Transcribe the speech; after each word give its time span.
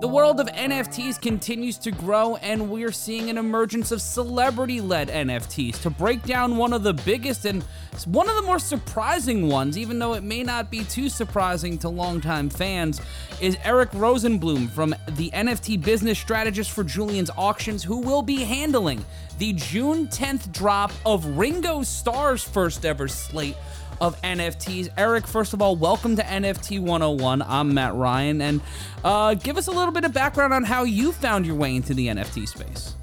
The 0.00 0.08
world 0.08 0.40
of 0.40 0.46
NFTs 0.46 1.20
continues 1.20 1.76
to 1.76 1.90
grow, 1.90 2.36
and 2.36 2.70
we're 2.70 2.90
seeing 2.90 3.28
an 3.28 3.36
emergence 3.36 3.92
of 3.92 4.00
celebrity 4.00 4.80
led 4.80 5.08
NFTs. 5.08 5.82
To 5.82 5.90
break 5.90 6.22
down 6.22 6.56
one 6.56 6.72
of 6.72 6.82
the 6.82 6.94
biggest 6.94 7.44
and 7.44 7.62
one 8.06 8.26
of 8.26 8.34
the 8.36 8.40
more 8.40 8.58
surprising 8.58 9.46
ones, 9.46 9.76
even 9.76 9.98
though 9.98 10.14
it 10.14 10.22
may 10.22 10.42
not 10.42 10.70
be 10.70 10.84
too 10.84 11.10
surprising 11.10 11.76
to 11.80 11.90
longtime 11.90 12.48
fans, 12.48 12.98
is 13.42 13.58
Erik 13.62 13.90
Rosenblum 13.90 14.70
from 14.70 14.94
the 15.16 15.30
NFT 15.32 15.84
business 15.84 16.18
strategist 16.18 16.70
for 16.70 16.82
Julien's 16.82 17.30
Auctions, 17.36 17.84
who 17.84 17.98
will 17.98 18.22
be 18.22 18.36
handling 18.36 19.04
the 19.36 19.52
June 19.52 20.06
10th 20.06 20.50
drop 20.50 20.92
of 21.04 21.36
Ringo 21.36 21.82
Starr's 21.82 22.42
first 22.42 22.86
ever 22.86 23.06
slate 23.06 23.56
of 24.00 24.20
NFTs. 24.22 24.88
Erik, 24.96 25.26
first 25.26 25.52
of 25.52 25.62
all, 25.62 25.76
welcome 25.76 26.16
to 26.16 26.22
NFT 26.22 26.80
101. 26.80 27.42
I'm 27.42 27.74
Matt 27.74 27.94
Ryan, 27.94 28.40
and 28.40 28.60
uh, 29.04 29.34
give 29.34 29.56
us 29.56 29.66
a 29.66 29.72
little 29.72 29.92
bit 29.92 30.04
of 30.04 30.12
background 30.12 30.52
on 30.52 30.64
how 30.64 30.84
you 30.84 31.12
found 31.12 31.46
your 31.46 31.56
way 31.56 31.76
into 31.76 31.94
the 31.94 32.08
NFT 32.08 32.48
space. 32.48 32.94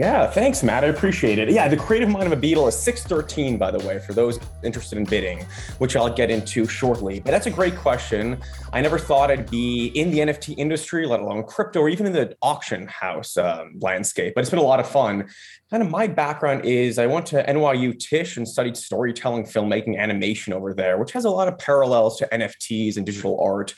Yeah, 0.00 0.26
thanks, 0.30 0.62
Matt. 0.62 0.82
I 0.82 0.86
appreciate 0.86 1.38
it. 1.38 1.50
Yeah, 1.50 1.68
the 1.68 1.76
creative 1.76 2.08
mind 2.08 2.24
of 2.24 2.32
a 2.32 2.40
Beatle 2.40 2.66
is 2.66 2.74
613, 2.74 3.58
by 3.58 3.70
the 3.70 3.86
way, 3.86 3.98
for 3.98 4.14
those 4.14 4.40
interested 4.64 4.96
in 4.96 5.04
bidding, 5.04 5.44
which 5.76 5.94
I'll 5.94 6.10
get 6.10 6.30
into 6.30 6.66
shortly. 6.66 7.20
But 7.20 7.32
that's 7.32 7.44
a 7.44 7.50
great 7.50 7.76
question. 7.76 8.40
I 8.72 8.80
never 8.80 8.98
thought 8.98 9.30
I'd 9.30 9.50
be 9.50 9.88
in 9.88 10.10
the 10.10 10.20
NFT 10.20 10.54
industry, 10.56 11.04
let 11.04 11.20
alone 11.20 11.42
crypto 11.42 11.80
or 11.80 11.90
even 11.90 12.06
in 12.06 12.14
the 12.14 12.34
auction 12.40 12.86
house 12.86 13.36
um, 13.36 13.74
landscape. 13.82 14.32
But 14.34 14.40
it's 14.40 14.48
been 14.48 14.58
a 14.58 14.62
lot 14.62 14.80
of 14.80 14.88
fun. 14.88 15.28
Kind 15.70 15.82
of 15.82 15.90
my 15.90 16.06
background 16.06 16.64
is 16.64 16.98
I 16.98 17.04
went 17.04 17.26
to 17.26 17.44
NYU 17.44 17.98
Tisch 17.98 18.38
and 18.38 18.48
studied 18.48 18.78
storytelling, 18.78 19.44
filmmaking, 19.44 19.98
animation 19.98 20.54
over 20.54 20.72
there, 20.72 20.96
which 20.96 21.12
has 21.12 21.26
a 21.26 21.30
lot 21.30 21.46
of 21.46 21.58
parallels 21.58 22.16
to 22.20 22.28
NFTs 22.32 22.96
and 22.96 23.04
digital 23.04 23.38
art. 23.38 23.74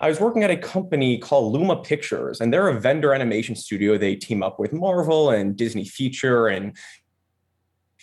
I 0.00 0.08
was 0.08 0.18
working 0.18 0.42
at 0.42 0.50
a 0.50 0.56
company 0.56 1.18
called 1.18 1.52
Luma 1.52 1.76
Pictures, 1.82 2.40
and 2.40 2.50
they're 2.50 2.68
a 2.68 2.80
vendor 2.80 3.12
animation 3.12 3.54
studio. 3.54 3.98
They 3.98 4.16
team 4.16 4.42
up 4.42 4.58
with 4.58 4.72
Marvel 4.72 5.30
and 5.30 5.54
Disney 5.54 5.84
Feature 5.84 6.48
and 6.48 6.74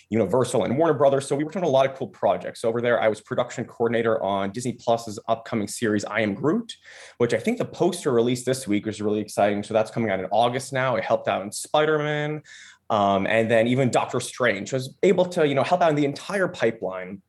Universal 0.08 0.64
and 0.64 0.78
Warner 0.78 0.94
Brothers. 0.94 1.26
So 1.26 1.34
we 1.34 1.42
worked 1.42 1.56
on 1.56 1.64
a 1.64 1.68
lot 1.68 1.86
of 1.86 1.96
cool 1.96 2.06
projects 2.06 2.64
over 2.64 2.80
there. 2.80 3.00
I 3.00 3.08
was 3.08 3.20
production 3.20 3.64
coordinator 3.64 4.22
on 4.22 4.52
Disney 4.52 4.74
Plus's 4.74 5.18
upcoming 5.28 5.66
series 5.66 6.04
I 6.04 6.20
Am 6.20 6.34
Groot, 6.34 6.72
which 7.18 7.34
I 7.34 7.38
think 7.38 7.58
the 7.58 7.64
poster 7.64 8.12
released 8.12 8.46
this 8.46 8.66
week 8.68 8.86
was 8.86 9.02
really 9.02 9.20
exciting. 9.20 9.62
So 9.64 9.74
that's 9.74 9.90
coming 9.90 10.10
out 10.10 10.20
in 10.20 10.26
August 10.26 10.72
now. 10.72 10.96
I 10.96 11.00
helped 11.00 11.28
out 11.28 11.42
in 11.42 11.50
Spider 11.50 11.98
Man. 11.98 12.42
Um, 12.90 13.26
and 13.26 13.50
then 13.50 13.66
even 13.66 13.90
Doctor 13.90 14.18
Strange 14.20 14.72
was 14.72 14.96
able 15.02 15.26
to, 15.26 15.46
you 15.46 15.54
know, 15.54 15.62
help 15.64 15.82
out 15.82 15.90
in 15.90 15.96
the 15.96 16.06
entire 16.06 16.48
pipeline 16.48 17.20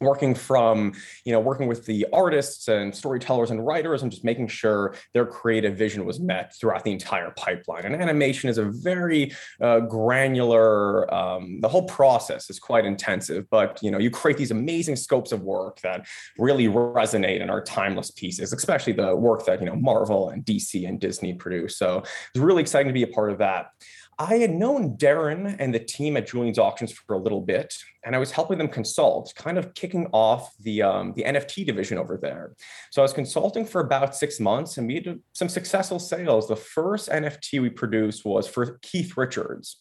working 0.00 0.34
from 0.34 0.92
you 1.24 1.32
know 1.32 1.40
working 1.40 1.66
with 1.66 1.86
the 1.86 2.06
artists 2.12 2.68
and 2.68 2.94
storytellers 2.94 3.50
and 3.50 3.66
writers 3.66 4.02
and 4.02 4.10
just 4.10 4.24
making 4.24 4.48
sure 4.48 4.94
their 5.14 5.26
creative 5.26 5.76
vision 5.76 6.04
was 6.04 6.20
met 6.20 6.54
throughout 6.56 6.84
the 6.84 6.92
entire 6.92 7.30
pipeline. 7.32 7.84
And 7.84 7.94
animation 7.94 8.50
is 8.50 8.58
a 8.58 8.64
very 8.64 9.32
uh, 9.60 9.80
granular 9.80 11.12
um, 11.12 11.60
the 11.60 11.68
whole 11.68 11.84
process 11.84 12.50
is 12.50 12.58
quite 12.58 12.84
intensive 12.84 13.46
but 13.50 13.78
you 13.82 13.90
know 13.90 13.98
you 13.98 14.10
create 14.10 14.36
these 14.36 14.50
amazing 14.50 14.96
scopes 14.96 15.32
of 15.32 15.42
work 15.42 15.80
that 15.80 16.06
really 16.38 16.66
resonate 16.66 17.40
and 17.40 17.50
are 17.50 17.62
timeless 17.62 18.10
pieces 18.10 18.52
especially 18.52 18.92
the 18.92 19.14
work 19.14 19.44
that 19.46 19.60
you 19.60 19.66
know 19.66 19.76
marvel 19.76 20.30
and 20.30 20.44
dc 20.44 20.88
and 20.88 21.00
disney 21.00 21.34
produce. 21.34 21.76
So 21.76 21.98
it's 21.98 22.36
really 22.36 22.60
exciting 22.60 22.88
to 22.88 22.92
be 22.92 23.02
a 23.02 23.08
part 23.08 23.30
of 23.30 23.38
that 23.38 23.70
I 24.20 24.38
had 24.38 24.50
known 24.50 24.96
Darren 24.96 25.54
and 25.60 25.72
the 25.72 25.78
team 25.78 26.16
at 26.16 26.26
Julien's 26.26 26.58
Auctions 26.58 26.90
for 26.90 27.14
a 27.14 27.18
little 27.18 27.40
bit, 27.40 27.72
and 28.04 28.16
I 28.16 28.18
was 28.18 28.32
helping 28.32 28.58
them 28.58 28.66
consult, 28.66 29.32
kind 29.36 29.56
of 29.56 29.74
kicking 29.74 30.08
off 30.12 30.52
the 30.58 30.82
um, 30.82 31.12
the 31.14 31.22
NFT 31.22 31.64
division 31.64 31.98
over 31.98 32.16
there. 32.16 32.54
So 32.90 33.00
I 33.00 33.04
was 33.04 33.12
consulting 33.12 33.64
for 33.64 33.80
about 33.80 34.16
six 34.16 34.40
months, 34.40 34.76
and 34.76 34.88
we 34.88 34.96
had 34.96 35.20
some 35.34 35.48
successful 35.48 36.00
sales. 36.00 36.48
The 36.48 36.56
first 36.56 37.08
NFT 37.08 37.62
we 37.62 37.70
produced 37.70 38.24
was 38.24 38.48
for 38.48 38.78
Keith 38.82 39.16
Richards 39.16 39.76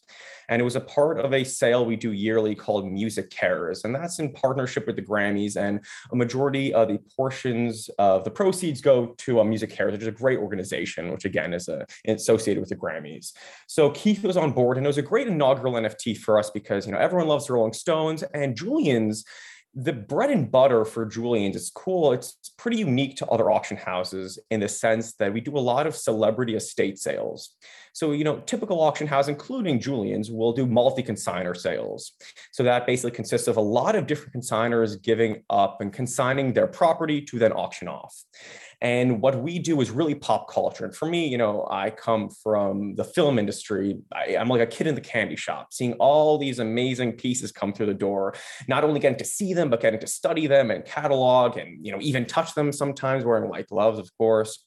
and 0.50 0.62
it 0.62 0.66
was 0.66 0.76
a 0.76 0.82
part 0.82 1.20
of 1.20 1.34
a 1.34 1.44
sale 1.44 1.86
we 1.86 1.96
do 1.96 2.12
yearly 2.12 2.56
called 2.56 2.86
MusiCares, 2.86 3.84
and 3.84 3.94
that's 3.94 4.20
in 4.20 4.32
partnership 4.32 4.88
with 4.88 4.96
the 4.96 5.02
Grammys. 5.02 5.58
And 5.58 5.84
a 6.12 6.16
majority 6.16 6.74
of 6.74 6.88
the 6.88 7.00
portions 7.16 7.90
of 8.00 8.24
the 8.24 8.32
proceeds 8.32 8.82
go 8.82 9.08
to 9.18 9.40
uh, 9.40 9.44
MusiCares, 9.44 9.92
which 9.92 10.02
is 10.02 10.08
a 10.08 10.12
great 10.12 10.40
organization, 10.40 11.12
which 11.12 11.26
again 11.26 11.54
is 11.54 11.70
uh, 11.70 11.86
associated 12.08 12.60
with 12.62 12.70
the 12.70 12.76
Grammys. 12.76 13.34
So 13.68 13.92
Keith 13.92 14.24
was 14.24 14.38
on 14.38 14.52
board, 14.52 14.78
and 14.78 14.86
it 14.86 14.90
was 14.90 14.98
a 14.98 15.04
great 15.04 15.28
inaugural 15.28 15.74
NFT 15.74 16.18
for 16.18 16.40
us 16.40 16.50
because 16.50 16.86
you 16.86 16.92
know 16.92 17.00
everyone 17.00 17.28
loves 17.28 17.48
the 17.48 17.54
Rolling 17.54 17.74
Stones, 17.74 18.24
and 18.24 18.56
Julien's 18.56 19.26
the 19.80 19.94
bread 19.94 20.32
and 20.32 20.50
butter 20.50 20.86
for 20.86 21.06
Julien's 21.06 21.56
is 21.56 21.70
cool. 21.70 22.12
It's 22.12 22.36
pretty 22.58 22.78
unique 22.78 23.16
to 23.18 23.28
other 23.28 23.52
auction 23.52 23.78
houses 23.78 24.40
in 24.50 24.60
the 24.60 24.68
sense 24.68 25.14
that 25.16 25.32
we 25.32 25.40
do 25.40 25.56
a 25.56 25.60
lot 25.60 25.86
of 25.86 25.96
celebrity 25.96 26.56
estate 26.56 26.98
sales. 26.98 27.52
So, 27.98 28.12
you 28.12 28.24
know, 28.24 28.38
typical 28.46 28.80
auction 28.80 29.08
house, 29.08 29.28
including 29.28 29.80
Julien's, 29.80 30.30
will 30.30 30.54
do 30.54 30.68
multi-consigner 30.68 31.58
sales. 31.58 32.12
So 32.52 32.62
that 32.62 32.86
basically 32.86 33.10
consists 33.10 33.48
of 33.48 33.58
a 33.58 33.62
lot 33.62 33.96
of 33.96 34.06
different 34.06 34.36
consigners 34.36 35.02
giving 35.02 35.42
up 35.50 35.82
and 35.82 35.92
consigning 35.92 36.54
their 36.54 36.68
property 36.68 37.24
to 37.24 37.40
then 37.40 37.54
auction 37.54 37.88
off. 37.88 38.14
And 38.82 39.20
what 39.20 39.42
we 39.42 39.58
do 39.58 39.82
is 39.82 39.90
really 39.90 40.14
pop 40.14 40.48
culture. 40.48 40.86
And 40.86 40.96
for 40.96 41.08
me, 41.08 41.28
you 41.28 41.40
know, 41.40 41.68
I 41.72 41.90
come 41.90 42.30
from 42.30 42.94
the 42.94 43.04
film 43.04 43.40
industry. 43.40 43.98
I, 44.14 44.36
am 44.36 44.48
like 44.48 44.62
a 44.62 44.68
kid 44.68 44.86
in 44.86 44.94
the 44.94 45.02
candy 45.02 45.36
shop, 45.36 45.74
seeing 45.74 45.94
all 45.94 46.38
these 46.38 46.60
amazing 46.60 47.14
pieces 47.14 47.52
come 47.52 47.74
through 47.74 47.88
the 47.88 47.96
door, 47.96 48.36
not 48.68 48.84
only 48.84 49.00
getting 49.00 49.18
to 49.18 49.26
see 49.26 49.56
them, 49.56 49.72
but 49.72 49.82
getting 49.82 50.00
to 50.02 50.08
study 50.08 50.46
them 50.46 50.70
and 50.70 50.86
catalog 50.86 51.58
and, 51.58 51.84
you 51.84 51.92
know, 51.92 51.98
even 52.00 52.26
touch 52.26 52.54
them 52.54 52.72
sometimes 52.72 53.26
wearing 53.26 53.50
white 53.50 53.66
gloves, 53.66 53.98
of 53.98 54.16
course. 54.20 54.64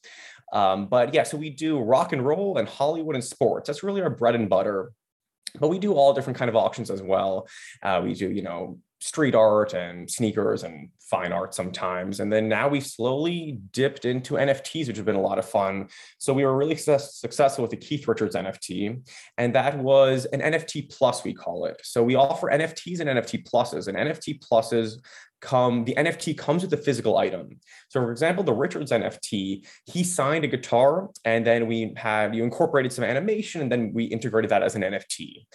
Um, 0.51 0.87
but 0.87 1.13
yeah, 1.13 1.23
so 1.23 1.37
we 1.37 1.49
do 1.49 1.79
rock 1.79 2.13
and 2.13 2.25
roll 2.25 2.57
and 2.57 2.67
Hollywood 2.67 3.15
and 3.15 3.23
sports. 3.23 3.67
That's 3.67 3.83
really 3.83 4.01
our 4.01 4.09
bread 4.09 4.35
and 4.35 4.49
butter 4.49 4.91
but 5.59 5.69
we 5.69 5.79
do 5.79 5.93
all 5.93 6.13
different 6.13 6.37
kind 6.37 6.49
of 6.49 6.55
auctions 6.55 6.89
as 6.89 7.01
well. 7.01 7.47
Uh, 7.83 8.01
we 8.03 8.13
do, 8.13 8.31
you 8.31 8.41
know, 8.41 8.79
street 8.99 9.33
art 9.33 9.73
and 9.73 10.09
sneakers 10.09 10.61
and 10.61 10.89
fine 10.99 11.31
art 11.31 11.55
sometimes. 11.55 12.19
And 12.19 12.31
then 12.31 12.47
now 12.47 12.69
we've 12.69 12.85
slowly 12.85 13.59
dipped 13.71 14.05
into 14.05 14.35
NFTs, 14.35 14.87
which 14.87 14.97
have 14.97 15.07
been 15.07 15.15
a 15.15 15.21
lot 15.21 15.39
of 15.39 15.49
fun. 15.49 15.87
So 16.19 16.33
we 16.33 16.45
were 16.45 16.55
really 16.55 16.75
success- 16.75 17.15
successful 17.15 17.63
with 17.63 17.71
the 17.71 17.77
Keith 17.77 18.07
Richards 18.07 18.35
NFT, 18.35 19.01
and 19.39 19.55
that 19.55 19.79
was 19.79 20.25
an 20.25 20.41
NFT 20.41 20.95
plus, 20.95 21.23
we 21.23 21.33
call 21.33 21.65
it. 21.65 21.81
So 21.83 22.03
we 22.03 22.13
offer 22.13 22.51
NFTs 22.51 22.99
and 22.99 23.09
NFT 23.09 23.43
pluses, 23.49 23.87
and 23.87 23.97
NFT 23.97 24.39
pluses 24.39 24.99
come 25.41 25.83
the 25.85 25.95
nft 25.95 26.37
comes 26.37 26.61
with 26.61 26.73
a 26.73 26.77
physical 26.77 27.17
item. 27.17 27.59
So 27.89 27.99
for 28.01 28.11
example 28.11 28.43
the 28.43 28.53
richards 28.53 28.91
nft 28.91 29.65
he 29.85 30.03
signed 30.03 30.45
a 30.45 30.47
guitar 30.47 31.09
and 31.25 31.45
then 31.45 31.67
we 31.67 31.93
had 31.97 32.35
you 32.35 32.43
incorporated 32.43 32.93
some 32.93 33.03
animation 33.03 33.61
and 33.61 33.71
then 33.71 33.91
we 33.93 34.05
integrated 34.05 34.51
that 34.51 34.63
as 34.63 34.75
an 34.75 34.83
nft 34.83 35.45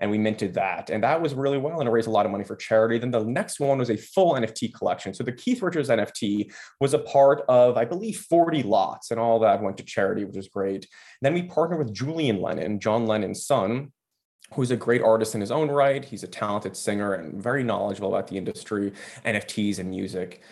and 0.00 0.10
we 0.10 0.18
minted 0.18 0.54
that. 0.54 0.90
And 0.90 1.04
that 1.04 1.22
was 1.22 1.32
really 1.34 1.58
well 1.58 1.78
and 1.78 1.88
it 1.88 1.92
raised 1.92 2.08
a 2.08 2.10
lot 2.10 2.26
of 2.26 2.32
money 2.32 2.42
for 2.42 2.56
charity. 2.56 2.98
Then 2.98 3.12
the 3.12 3.22
next 3.22 3.60
one 3.60 3.78
was 3.78 3.90
a 3.90 3.96
full 3.96 4.34
nft 4.34 4.74
collection. 4.74 5.14
So 5.14 5.24
the 5.24 5.32
keith 5.32 5.62
richards 5.62 5.88
nft 5.88 6.52
was 6.80 6.94
a 6.94 6.98
part 6.98 7.42
of 7.48 7.76
i 7.76 7.84
believe 7.84 8.18
40 8.18 8.62
lots 8.62 9.10
and 9.10 9.20
all 9.20 9.38
that 9.40 9.62
went 9.62 9.76
to 9.78 9.84
charity 9.84 10.24
which 10.24 10.36
is 10.36 10.48
great. 10.48 10.86
And 11.20 11.22
then 11.22 11.34
we 11.34 11.42
partnered 11.42 11.78
with 11.78 11.92
julian 11.92 12.40
lennon 12.40 12.80
john 12.80 13.06
lennon's 13.06 13.44
son 13.44 13.92
who's 14.54 14.70
a 14.70 14.76
great 14.76 15.02
artist 15.02 15.34
in 15.34 15.40
his 15.40 15.50
own 15.50 15.70
right. 15.70 16.04
He's 16.04 16.22
a 16.22 16.28
talented 16.28 16.76
singer 16.76 17.14
and 17.14 17.42
very 17.42 17.64
knowledgeable 17.64 18.14
about 18.14 18.28
the 18.28 18.38
industry, 18.38 18.92
NFTs, 19.24 19.78
and 19.78 19.90
music. 19.90 20.42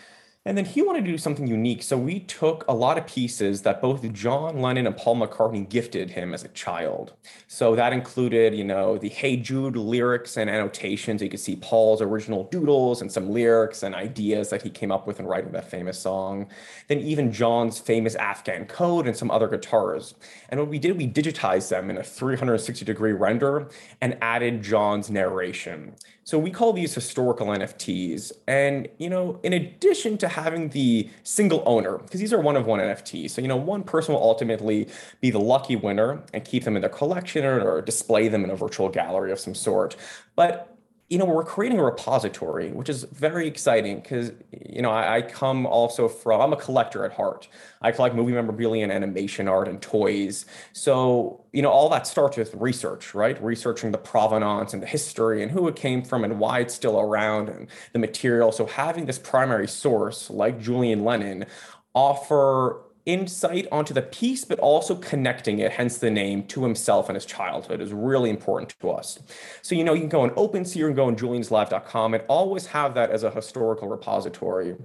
And 0.46 0.56
then 0.56 0.64
he 0.64 0.80
wanted 0.80 1.04
to 1.04 1.10
do 1.10 1.18
something 1.18 1.46
unique. 1.46 1.82
So 1.82 1.98
we 1.98 2.20
took 2.20 2.64
a 2.66 2.72
lot 2.72 2.96
of 2.96 3.06
pieces 3.06 3.60
that 3.62 3.82
both 3.82 4.10
John 4.14 4.62
Lennon 4.62 4.86
and 4.86 4.96
Paul 4.96 5.16
McCartney 5.16 5.68
gifted 5.68 6.08
him 6.08 6.32
as 6.32 6.42
a 6.44 6.48
child. 6.48 7.12
So 7.46 7.76
that 7.76 7.92
included, 7.92 8.54
you 8.54 8.64
know, 8.64 8.96
the 8.96 9.10
Hey 9.10 9.36
Jude 9.36 9.76
lyrics 9.76 10.38
and 10.38 10.48
annotations. 10.48 11.20
You 11.20 11.28
could 11.28 11.40
see 11.40 11.56
Paul's 11.56 12.00
original 12.00 12.44
doodles 12.44 13.02
and 13.02 13.12
some 13.12 13.28
lyrics 13.28 13.82
and 13.82 13.94
ideas 13.94 14.48
that 14.48 14.62
he 14.62 14.70
came 14.70 14.90
up 14.90 15.06
with 15.06 15.20
in 15.20 15.26
writing 15.26 15.52
that 15.52 15.70
famous 15.70 15.98
song. 15.98 16.48
Then 16.88 17.00
even 17.00 17.32
John's 17.32 17.78
famous 17.78 18.14
Afghan 18.14 18.64
code 18.64 19.06
and 19.06 19.14
some 19.14 19.30
other 19.30 19.46
guitars. 19.46 20.14
And 20.48 20.58
what 20.58 20.70
we 20.70 20.78
did, 20.78 20.96
we 20.96 21.06
digitized 21.06 21.68
them 21.68 21.90
in 21.90 21.98
a 21.98 22.02
360 22.02 22.82
degree 22.86 23.12
render 23.12 23.68
and 24.00 24.16
added 24.22 24.62
John's 24.62 25.10
narration. 25.10 25.96
So 26.24 26.38
we 26.38 26.50
call 26.50 26.72
these 26.72 26.94
historical 26.94 27.48
NFTs. 27.48 28.32
And, 28.46 28.88
you 28.98 29.10
know, 29.10 29.40
in 29.42 29.52
addition 29.52 30.18
to 30.18 30.28
having 30.28 30.68
the 30.68 31.08
single 31.22 31.62
owner, 31.66 31.98
because 31.98 32.20
these 32.20 32.32
are 32.32 32.40
one 32.40 32.56
of 32.56 32.66
one 32.66 32.80
NFTs. 32.80 33.30
So, 33.30 33.40
you 33.40 33.48
know, 33.48 33.56
one 33.56 33.82
person 33.82 34.14
will 34.14 34.22
ultimately 34.22 34.88
be 35.20 35.30
the 35.30 35.40
lucky 35.40 35.76
winner 35.76 36.22
and 36.32 36.44
keep 36.44 36.64
them 36.64 36.76
in 36.76 36.82
their 36.82 36.90
collection 36.90 37.44
or, 37.44 37.80
display 37.80 38.28
them 38.28 38.44
in 38.44 38.50
a 38.50 38.56
virtual 38.56 38.88
gallery 38.88 39.32
of 39.32 39.40
some 39.40 39.54
sort. 39.54 39.96
But 40.36 40.76
you 41.10 41.18
know, 41.18 41.24
we're 41.24 41.44
creating 41.44 41.80
a 41.80 41.84
repository, 41.84 42.70
which 42.70 42.88
is 42.88 43.02
very 43.02 43.48
exciting 43.48 44.00
because, 44.00 44.30
you 44.52 44.80
know, 44.80 44.90
I, 44.90 45.16
I, 45.16 45.22
come 45.22 45.66
also 45.66 46.08
from, 46.08 46.40
I'm 46.40 46.52
a 46.52 46.56
collector 46.56 47.04
at 47.04 47.12
heart. 47.12 47.48
I 47.82 47.90
collect 47.90 48.14
movie 48.14 48.32
memorabilia 48.32 48.84
and 48.84 48.92
animation 48.92 49.48
art 49.48 49.66
and 49.66 49.82
toys. 49.82 50.46
So, 50.72 51.44
you 51.52 51.62
know, 51.62 51.68
all 51.68 51.88
that 51.88 52.06
starts 52.06 52.36
with 52.36 52.54
research, 52.54 53.12
right? 53.12 53.42
Researching 53.42 53.90
the 53.90 53.98
provenance 53.98 54.72
and 54.72 54.80
the 54.80 54.86
history 54.86 55.42
and 55.42 55.50
who 55.50 55.66
it 55.66 55.74
came 55.74 56.02
from 56.04 56.22
and 56.22 56.38
why 56.38 56.60
it's 56.60 56.74
still 56.74 57.00
around 57.00 57.48
and 57.48 57.66
the 57.92 57.98
material. 57.98 58.52
So 58.52 58.66
having 58.66 59.06
this 59.06 59.18
primary 59.18 59.66
source 59.66 60.30
like 60.30 60.60
Julian 60.60 61.04
Lennon 61.04 61.46
offer 61.92 62.82
insight 63.06 63.66
onto 63.72 63.94
the 63.94 64.02
piece, 64.02 64.44
but 64.44 64.58
also 64.58 64.94
connecting 64.94 65.58
it, 65.58 65.72
hence 65.72 65.98
the 65.98 66.10
name, 66.10 66.44
to 66.48 66.62
himself 66.62 67.08
and 67.08 67.16
his 67.16 67.26
childhood 67.26 67.80
is 67.80 67.92
really 67.92 68.30
important 68.30 68.74
to 68.80 68.90
us. 68.90 69.18
So, 69.62 69.74
you 69.74 69.84
know, 69.84 69.94
you 69.94 70.00
can 70.00 70.08
go 70.08 70.22
on 70.22 70.30
OpenSea 70.30 70.86
and 70.86 70.96
go 70.96 71.06
on 71.06 71.16
julienslive.com 71.16 72.14
and 72.14 72.24
always 72.28 72.66
have 72.66 72.94
that 72.94 73.10
as 73.10 73.22
a 73.22 73.30
historical 73.30 73.88
repository. 73.88 74.76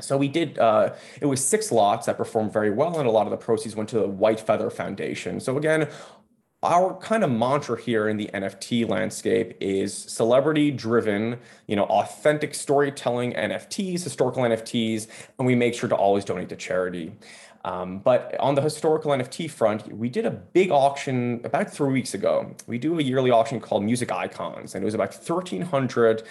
So 0.00 0.16
we 0.16 0.28
did, 0.28 0.58
uh, 0.58 0.94
it 1.20 1.26
was 1.26 1.44
six 1.44 1.70
lots 1.70 2.06
that 2.06 2.16
performed 2.16 2.52
very 2.52 2.70
well, 2.70 2.98
and 2.98 3.06
a 3.06 3.10
lot 3.10 3.26
of 3.26 3.30
the 3.30 3.36
proceeds 3.36 3.76
went 3.76 3.88
to 3.90 4.00
the 4.00 4.08
White 4.08 4.40
Feather 4.40 4.70
Foundation. 4.70 5.38
So 5.38 5.56
again, 5.56 5.88
our 6.62 6.96
kind 6.98 7.24
of 7.24 7.30
mantra 7.30 7.80
here 7.80 8.08
in 8.08 8.16
the 8.16 8.30
NFT 8.32 8.88
landscape 8.88 9.56
is 9.60 9.92
celebrity 9.94 10.70
driven, 10.70 11.38
you 11.66 11.74
know, 11.74 11.84
authentic 11.84 12.54
storytelling 12.54 13.32
NFTs, 13.32 14.04
historical 14.04 14.44
NFTs, 14.44 15.08
and 15.38 15.46
we 15.46 15.56
make 15.56 15.74
sure 15.74 15.88
to 15.88 15.96
always 15.96 16.24
donate 16.24 16.48
to 16.50 16.56
charity. 16.56 17.12
Um, 17.64 17.98
but 17.98 18.38
on 18.40 18.54
the 18.54 18.62
historical 18.62 19.12
NFT 19.12 19.50
front, 19.50 19.92
we 19.96 20.08
did 20.08 20.26
a 20.26 20.30
big 20.30 20.70
auction 20.70 21.40
about 21.44 21.70
three 21.70 21.92
weeks 21.92 22.14
ago. 22.14 22.54
We 22.66 22.78
do 22.78 22.98
a 22.98 23.02
yearly 23.02 23.30
auction 23.30 23.60
called 23.60 23.84
Music 23.84 24.10
Icons, 24.10 24.74
and 24.74 24.82
it 24.82 24.84
was 24.84 24.94
about 24.94 25.14
1,300 25.14 26.24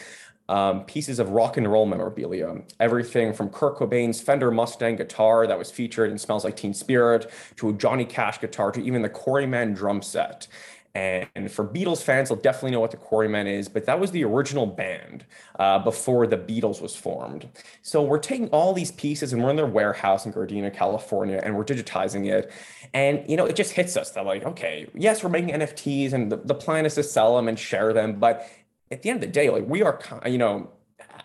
um, 0.50 0.84
pieces 0.86 1.20
of 1.20 1.30
rock 1.30 1.58
and 1.58 1.72
roll 1.72 1.86
memorabilia. 1.86 2.62
Everything 2.80 3.34
from 3.34 3.50
Kurt 3.50 3.78
Cobain's 3.78 4.22
Fender 4.22 4.52
Mustang 4.52 4.98
guitar 4.98 5.48
that 5.48 5.58
was 5.58 5.72
featured 5.72 6.12
in 6.12 6.18
Smells 6.18 6.44
Like 6.44 6.56
Teen 6.56 6.74
Spirit 6.74 7.32
to 7.58 7.70
a 7.70 7.74
Johnny 7.74 8.06
Cash 8.06 8.42
guitar 8.42 8.72
to 8.72 8.82
even 8.84 9.02
the 9.02 9.10
Quarrymen 9.10 9.74
drum 9.74 10.02
set. 10.02 10.48
And 10.94 11.50
for 11.50 11.66
Beatles 11.66 12.04
fans, 12.04 12.28
they'll 12.28 12.38
definitely 12.38 12.72
know 12.72 12.82
what 12.82 12.92
the 12.92 12.98
Quarrymen 12.98 13.48
is, 13.48 13.70
but 13.70 13.86
that 13.86 13.98
was 13.98 14.12
the 14.12 14.26
original 14.26 14.66
band 14.66 15.24
uh, 15.58 15.80
before 15.80 16.28
the 16.28 16.38
Beatles 16.38 16.82
was 16.82 16.94
formed. 16.94 17.48
So 17.82 18.02
we're 18.04 18.20
taking 18.20 18.50
all 18.50 18.74
these 18.74 18.92
pieces 18.92 19.32
and 19.32 19.42
we're 19.42 19.52
in 19.52 19.56
their 19.56 19.66
warehouse 19.66 20.26
in 20.26 20.34
Gardena, 20.34 20.74
California, 20.74 21.40
and 21.42 21.56
we're 21.56 21.64
digitizing 21.64 22.30
it. 22.30 22.52
And, 22.94 23.24
you 23.30 23.38
know, 23.38 23.46
it 23.46 23.56
just 23.56 23.72
hits 23.72 23.96
us 23.96 24.12
that, 24.12 24.26
like, 24.26 24.44
okay, 24.44 24.90
yes, 24.94 25.24
we're 25.24 25.30
making 25.30 25.52
NFTs 25.56 26.12
and 26.12 26.30
the, 26.30 26.38
the 26.38 26.56
plan 26.56 26.86
is 26.86 26.96
to 26.96 27.04
sell 27.04 27.38
them 27.38 27.48
and 27.48 27.58
share 27.58 27.94
them, 27.94 28.20
but 28.20 28.50
at 28.92 29.02
the 29.02 29.10
end 29.10 29.18
of 29.18 29.22
the 29.22 29.34
day, 29.34 29.50
like 29.50 29.68
we 29.68 29.82
are, 29.82 30.00
you 30.26 30.38
know, 30.38 30.70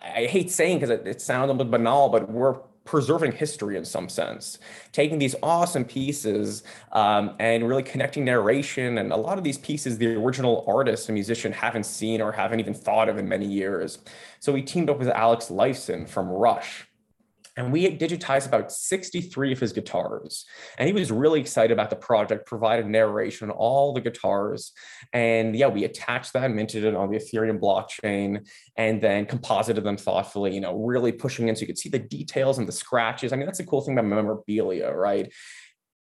I 0.01 0.25
hate 0.25 0.49
saying 0.51 0.77
because 0.79 0.89
it, 0.89 1.05
it 1.05 1.21
sounds 1.21 1.49
a 1.49 1.53
little 1.53 1.71
banal, 1.71 2.09
but 2.09 2.29
we're 2.29 2.53
preserving 2.85 3.33
history 3.33 3.75
in 3.75 3.83
some 3.83 4.07
sense, 4.07 4.59
taking 4.93 5.19
these 5.19 5.35
awesome 5.43 5.83
pieces 5.83 6.63
um, 6.93 7.35
and 7.39 7.67
really 7.67 7.83
connecting 7.83 8.23
narration. 8.23 8.97
And 8.97 9.11
a 9.11 9.17
lot 9.17 9.37
of 9.37 9.43
these 9.43 9.57
pieces, 9.57 9.97
the 9.97 10.15
original 10.15 10.63
artist 10.67 11.09
and 11.09 11.13
musician 11.13 11.51
haven't 11.51 11.85
seen 11.85 12.21
or 12.21 12.31
haven't 12.31 12.61
even 12.61 12.73
thought 12.73 13.09
of 13.09 13.17
in 13.17 13.27
many 13.27 13.45
years. 13.45 13.99
So 14.39 14.53
we 14.53 14.61
teamed 14.61 14.89
up 14.89 14.99
with 14.99 15.09
Alex 15.09 15.49
Lifeson 15.49 16.07
from 16.07 16.29
Rush 16.29 16.87
and 17.57 17.73
we 17.73 17.97
digitized 17.97 18.47
about 18.47 18.71
63 18.71 19.51
of 19.51 19.59
his 19.59 19.73
guitars. 19.73 20.45
And 20.77 20.87
he 20.87 20.93
was 20.93 21.11
really 21.11 21.41
excited 21.41 21.71
about 21.71 21.89
the 21.89 21.95
project, 21.95 22.45
provided 22.45 22.85
narration 22.85 23.49
on 23.49 23.55
all 23.55 23.93
the 23.93 24.01
guitars. 24.01 24.71
And 25.11 25.55
yeah, 25.55 25.67
we 25.67 25.83
attached 25.83 26.33
that, 26.33 26.51
minted 26.51 26.83
it 26.83 26.95
on 26.95 27.09
the 27.09 27.17
Ethereum 27.17 27.59
blockchain, 27.59 28.47
and 28.77 29.01
then 29.01 29.25
composited 29.25 29.83
them 29.83 29.97
thoughtfully, 29.97 30.53
you 30.53 30.61
know, 30.61 30.75
really 30.75 31.11
pushing 31.11 31.47
in 31.47 31.55
so 31.55 31.61
you 31.61 31.67
could 31.67 31.79
see 31.79 31.89
the 31.89 31.99
details 31.99 32.59
and 32.59 32.67
the 32.67 32.71
scratches. 32.71 33.33
I 33.33 33.35
mean, 33.35 33.47
that's 33.47 33.57
the 33.57 33.65
cool 33.65 33.81
thing 33.81 33.97
about 33.97 34.05
memorabilia, 34.05 34.91
right? 34.91 35.33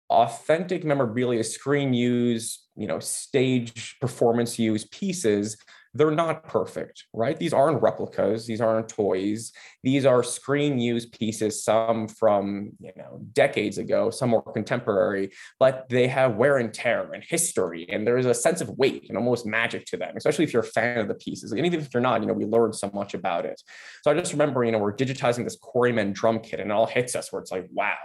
Authentic 0.10 0.84
memorabilia, 0.84 1.44
screen 1.44 1.94
use, 1.94 2.68
you 2.76 2.86
know, 2.86 3.00
stage 3.00 3.98
performance 4.02 4.60
use 4.60 4.86
pieces 4.86 5.58
they're 5.96 6.12
not 6.12 6.44
perfect, 6.44 7.06
right? 7.14 7.38
These 7.38 7.54
aren't 7.54 7.82
replicas, 7.82 8.46
these 8.46 8.60
aren't 8.60 8.90
toys. 8.90 9.54
These 9.82 10.06
are 10.06 10.24
screen 10.24 10.78
used 10.78 11.18
pieces, 11.18 11.64
some 11.64 12.10
from, 12.10 12.72
you 12.82 12.92
know, 12.98 13.22
decades 13.32 13.78
ago, 13.78 14.10
some 14.10 14.30
more 14.30 14.42
contemporary, 14.42 15.32
but 15.58 15.88
they 15.90 16.08
have 16.08 16.36
wear 16.36 16.58
and 16.58 16.74
tear 16.74 17.14
and 17.14 17.24
history 17.24 17.88
and 17.90 18.06
there's 18.06 18.26
a 18.26 18.34
sense 18.34 18.60
of 18.60 18.70
weight 18.72 19.06
and 19.08 19.18
almost 19.18 19.46
magic 19.46 19.86
to 19.86 19.98
them, 19.98 20.18
especially 20.18 20.44
if 20.44 20.52
you're 20.52 20.64
a 20.64 20.66
fan 20.66 20.98
of 20.98 21.08
the 21.08 21.16
pieces. 21.16 21.54
And 21.54 21.66
even 21.66 21.80
if 21.80 21.94
you're 21.94 22.02
not, 22.02 22.20
you 22.20 22.28
know, 22.28 22.34
we 22.34 22.46
learned 22.46 22.76
so 22.76 22.92
much 22.94 23.14
about 23.14 23.46
it. 23.46 23.62
So 24.04 24.12
I 24.12 24.16
just 24.16 24.34
remember, 24.34 24.66
you 24.66 24.74
know, 24.74 24.80
we're 24.80 24.96
digitizing 24.96 25.46
this 25.46 25.56
Quarrymen 25.56 26.12
drum 26.12 26.40
kit 26.42 26.60
and 26.60 26.72
it 26.72 26.74
all 26.74 26.88
hits 26.88 27.16
us 27.16 27.32
where 27.32 27.42
it's 27.42 27.52
like, 27.52 27.68
wow, 27.72 27.96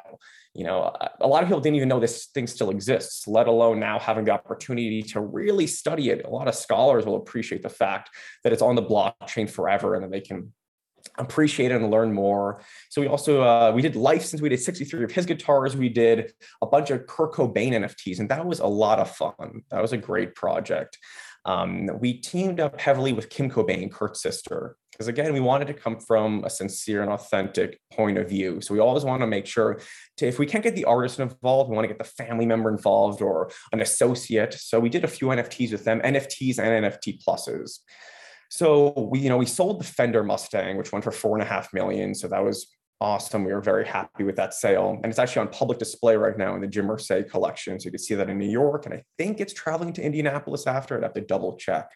you 0.54 0.64
know 0.64 0.94
a 1.20 1.28
lot 1.28 1.42
of 1.42 1.48
people 1.48 1.60
didn't 1.60 1.76
even 1.76 1.88
know 1.88 2.00
this 2.00 2.26
thing 2.26 2.46
still 2.46 2.70
exists 2.70 3.28
let 3.28 3.46
alone 3.46 3.78
now 3.78 3.98
having 3.98 4.24
the 4.24 4.32
opportunity 4.32 5.02
to 5.02 5.20
really 5.20 5.66
study 5.66 6.10
it 6.10 6.24
a 6.24 6.30
lot 6.30 6.48
of 6.48 6.54
scholars 6.54 7.06
will 7.06 7.16
appreciate 7.16 7.62
the 7.62 7.68
fact 7.68 8.10
that 8.42 8.52
it's 8.52 8.62
on 8.62 8.74
the 8.74 8.82
blockchain 8.82 9.48
forever 9.48 9.94
and 9.94 10.02
that 10.02 10.10
they 10.10 10.20
can 10.20 10.52
appreciate 11.18 11.70
it 11.70 11.80
and 11.80 11.90
learn 11.90 12.12
more. 12.12 12.62
So 12.88 13.00
we 13.00 13.06
also 13.06 13.42
uh, 13.42 13.72
we 13.74 13.82
did 13.82 13.94
Lifeson 13.94 14.40
we 14.40 14.48
did 14.48 14.60
63 14.60 15.04
of 15.04 15.10
his 15.10 15.26
guitars. 15.26 15.76
We 15.76 15.88
did 15.88 16.32
a 16.62 16.66
bunch 16.66 16.90
of 16.90 17.06
Kurt 17.06 17.32
Cobain 17.32 17.72
NFTs, 17.72 18.20
and 18.20 18.28
that 18.28 18.44
was 18.44 18.60
a 18.60 18.66
lot 18.66 18.98
of 18.98 19.10
fun. 19.10 19.62
That 19.70 19.82
was 19.82 19.92
a 19.92 19.96
great 19.96 20.34
project. 20.34 20.98
Um, 21.44 21.88
we 22.00 22.14
teamed 22.14 22.60
up 22.60 22.80
heavily 22.80 23.12
with 23.12 23.30
Kim 23.30 23.50
Cobain, 23.50 23.90
Kurt's 23.90 24.22
sister, 24.22 24.76
because 25.00 25.08
again, 25.08 25.32
we 25.32 25.40
wanted 25.40 25.66
to 25.68 25.72
come 25.72 25.98
from 25.98 26.44
a 26.44 26.50
sincere 26.50 27.00
and 27.00 27.10
authentic 27.10 27.80
point 27.90 28.18
of 28.18 28.28
view. 28.28 28.60
So 28.60 28.74
we 28.74 28.80
always 28.80 29.02
want 29.02 29.22
to 29.22 29.26
make 29.26 29.46
sure 29.46 29.80
to, 30.18 30.26
if 30.26 30.38
we 30.38 30.44
can't 30.44 30.62
get 30.62 30.74
the 30.74 30.84
artist 30.84 31.18
involved, 31.18 31.70
we 31.70 31.74
want 31.74 31.88
to 31.88 31.88
get 31.88 31.96
the 31.96 32.22
family 32.22 32.44
member 32.44 32.68
involved 32.68 33.22
or 33.22 33.50
an 33.72 33.80
associate. 33.80 34.52
So 34.52 34.78
we 34.78 34.90
did 34.90 35.02
a 35.02 35.08
few 35.08 35.28
NFTs 35.28 35.72
with 35.72 35.84
them, 35.86 36.02
NFTs 36.02 36.58
and 36.58 36.84
NFT 36.84 37.24
pluses. 37.24 37.78
So 38.50 39.08
we, 39.10 39.20
you 39.20 39.30
know, 39.30 39.38
we 39.38 39.46
sold 39.46 39.80
the 39.80 39.84
Fender 39.84 40.22
Mustang, 40.22 40.76
which 40.76 40.92
went 40.92 41.02
for 41.02 41.12
four 41.12 41.34
and 41.34 41.42
a 41.42 41.48
half 41.48 41.72
million. 41.72 42.14
So 42.14 42.28
that 42.28 42.44
was 42.44 42.66
awesome. 43.00 43.44
We 43.44 43.54
were 43.54 43.62
very 43.62 43.86
happy 43.86 44.24
with 44.24 44.36
that 44.36 44.52
sale. 44.52 44.98
And 45.02 45.06
it's 45.06 45.18
actually 45.18 45.46
on 45.46 45.48
public 45.48 45.78
display 45.78 46.16
right 46.16 46.36
now 46.36 46.54
in 46.54 46.60
the 46.60 46.66
Jim 46.66 46.88
Irsay 46.88 47.30
collection. 47.30 47.80
So 47.80 47.86
you 47.86 47.92
can 47.92 48.00
see 48.00 48.14
that 48.14 48.28
in 48.28 48.36
New 48.36 48.50
York. 48.50 48.84
And 48.84 48.94
I 48.94 49.02
think 49.16 49.40
it's 49.40 49.54
traveling 49.54 49.94
to 49.94 50.02
Indianapolis 50.02 50.66
after. 50.66 50.96
I'd 50.96 51.02
have 51.02 51.14
to 51.14 51.22
double 51.22 51.56
check. 51.56 51.88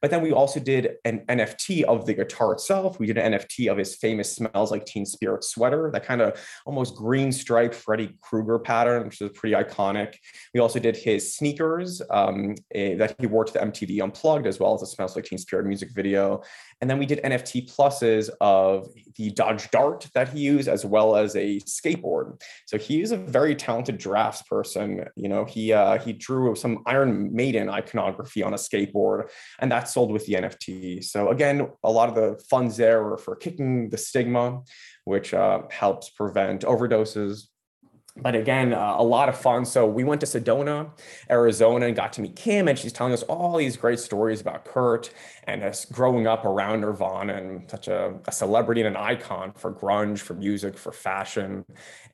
But 0.00 0.10
then 0.10 0.22
we 0.22 0.32
also 0.32 0.60
did 0.60 0.96
an 1.04 1.24
NFT 1.28 1.82
of 1.84 2.06
the 2.06 2.14
guitar 2.14 2.52
itself. 2.52 2.98
We 2.98 3.06
did 3.06 3.18
an 3.18 3.32
NFT 3.32 3.70
of 3.70 3.78
his 3.78 3.96
famous 3.96 4.34
Smells 4.34 4.70
Like 4.70 4.86
Teen 4.86 5.04
Spirit 5.04 5.44
sweater, 5.44 5.90
that 5.92 6.04
kind 6.04 6.20
of 6.20 6.40
almost 6.64 6.96
green 6.96 7.32
stripe 7.32 7.74
Freddy 7.74 8.16
Krueger 8.22 8.58
pattern, 8.58 9.04
which 9.04 9.20
is 9.20 9.30
pretty 9.30 9.54
iconic. 9.54 10.14
We 10.54 10.60
also 10.60 10.78
did 10.78 10.96
his 10.96 11.34
sneakers 11.34 12.00
um, 12.10 12.54
a, 12.72 12.94
that 12.94 13.14
he 13.18 13.26
wore 13.26 13.44
to 13.44 13.52
the 13.52 13.58
MTV 13.58 14.02
Unplugged, 14.02 14.46
as 14.46 14.58
well 14.58 14.74
as 14.74 14.80
the 14.80 14.86
Smells 14.86 15.16
Like 15.16 15.26
Teen 15.26 15.38
Spirit 15.38 15.66
music 15.66 15.90
video. 15.94 16.42
And 16.80 16.88
then 16.88 16.98
we 16.98 17.06
did 17.06 17.22
NFT 17.22 17.70
pluses 17.70 18.30
of 18.40 18.88
the 19.16 19.30
Dodge 19.30 19.70
Dart 19.70 20.08
that 20.14 20.30
he 20.30 20.40
used, 20.40 20.68
as 20.68 20.84
well 20.84 21.14
as 21.14 21.36
a 21.36 21.60
skateboard. 21.60 22.40
So 22.66 22.78
he 22.78 23.02
is 23.02 23.12
a 23.12 23.18
very 23.18 23.54
talented 23.54 23.98
drafts 23.98 24.42
person. 24.42 25.04
You 25.14 25.28
know, 25.28 25.44
he 25.44 25.74
uh, 25.74 25.98
he 25.98 26.14
drew 26.14 26.54
some 26.56 26.82
Iron 26.86 27.34
Maiden 27.34 27.68
iconography 27.68 28.42
on 28.42 28.54
a 28.54 28.56
skateboard, 28.56 29.28
and 29.58 29.70
that's 29.70 29.89
sold 29.90 30.12
with 30.12 30.26
the 30.26 30.34
NFT. 30.34 31.04
So 31.04 31.30
again, 31.30 31.68
a 31.82 31.90
lot 31.90 32.08
of 32.08 32.14
the 32.14 32.42
funds 32.48 32.76
there 32.76 33.02
were 33.02 33.18
for 33.18 33.36
kicking 33.36 33.90
the 33.90 33.98
stigma, 33.98 34.62
which 35.04 35.34
uh, 35.34 35.62
helps 35.70 36.10
prevent 36.10 36.62
overdoses, 36.62 37.48
but 38.16 38.34
again, 38.34 38.74
uh, 38.74 38.96
a 38.98 39.02
lot 39.02 39.28
of 39.28 39.38
fun. 39.38 39.64
So 39.64 39.86
we 39.86 40.02
went 40.02 40.20
to 40.22 40.26
Sedona, 40.26 40.90
Arizona, 41.30 41.86
and 41.86 41.94
got 41.94 42.12
to 42.14 42.20
meet 42.20 42.34
Kim, 42.34 42.66
and 42.66 42.78
she's 42.78 42.92
telling 42.92 43.12
us 43.12 43.22
all 43.24 43.56
these 43.56 43.76
great 43.76 44.00
stories 44.00 44.40
about 44.40 44.64
Kurt 44.64 45.12
and 45.44 45.62
us 45.62 45.84
growing 45.84 46.26
up 46.26 46.44
around 46.44 46.80
Nirvana 46.80 47.34
and 47.34 47.70
such 47.70 47.88
a, 47.88 48.14
a, 48.26 48.32
celebrity 48.32 48.82
and 48.82 48.96
an 48.96 49.02
icon 49.02 49.52
for 49.52 49.72
grunge, 49.72 50.18
for 50.18 50.34
music, 50.34 50.76
for 50.76 50.92
fashion. 50.92 51.64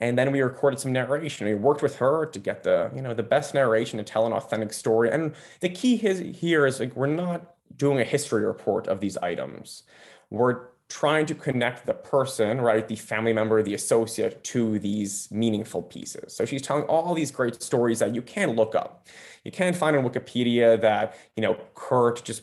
And 0.00 0.18
then 0.18 0.33
we 0.33 0.42
recorded 0.42 0.80
some 0.80 0.92
narration. 0.92 1.47
We 1.47 1.54
worked 1.54 1.83
with 1.83 1.97
her 1.97 2.26
to 2.26 2.38
get 2.38 2.62
the 2.62 2.90
you 2.95 3.02
know 3.02 3.14
the 3.14 3.23
best 3.23 3.54
narration 3.54 3.97
to 3.99 4.04
tell 4.04 4.26
an 4.26 4.33
authentic 4.33 4.73
story. 4.73 5.11
And 5.11 5.35
the 5.61 5.71
key 5.71 5.97
here 5.97 6.66
is 6.66 6.78
like 6.78 6.95
we're 6.95 7.06
not 7.06 7.56
doing 7.76 8.00
a 8.00 8.04
history 8.04 8.45
report 8.45 8.87
of 8.88 9.00
these 9.00 9.16
items. 9.18 9.83
We're 10.30 10.68
trying 10.88 11.26
to 11.26 11.35
connect 11.35 11.85
the 11.87 11.95
person, 11.95 12.61
right, 12.61 12.87
the 12.87 12.97
family 12.97 13.33
member, 13.33 13.62
the 13.62 13.75
associate 13.75 14.42
to 14.45 14.78
these 14.78 15.28
meaningful 15.30 15.83
pieces. 15.83 16.35
So 16.35 16.45
she's 16.45 16.62
telling 16.62 16.85
all 16.85 17.14
these 17.14 17.30
great 17.30 17.61
stories 17.61 17.99
that 17.99 18.14
you 18.14 18.23
can 18.23 18.50
look 18.50 18.75
up. 18.75 19.09
You 19.45 19.50
can 19.50 19.75
find 19.75 19.97
on 19.97 20.04
Wikipedia 20.09 20.80
that, 20.80 21.16
you 21.37 21.42
know, 21.42 21.56
Kurt 21.75 22.25
just 22.25 22.42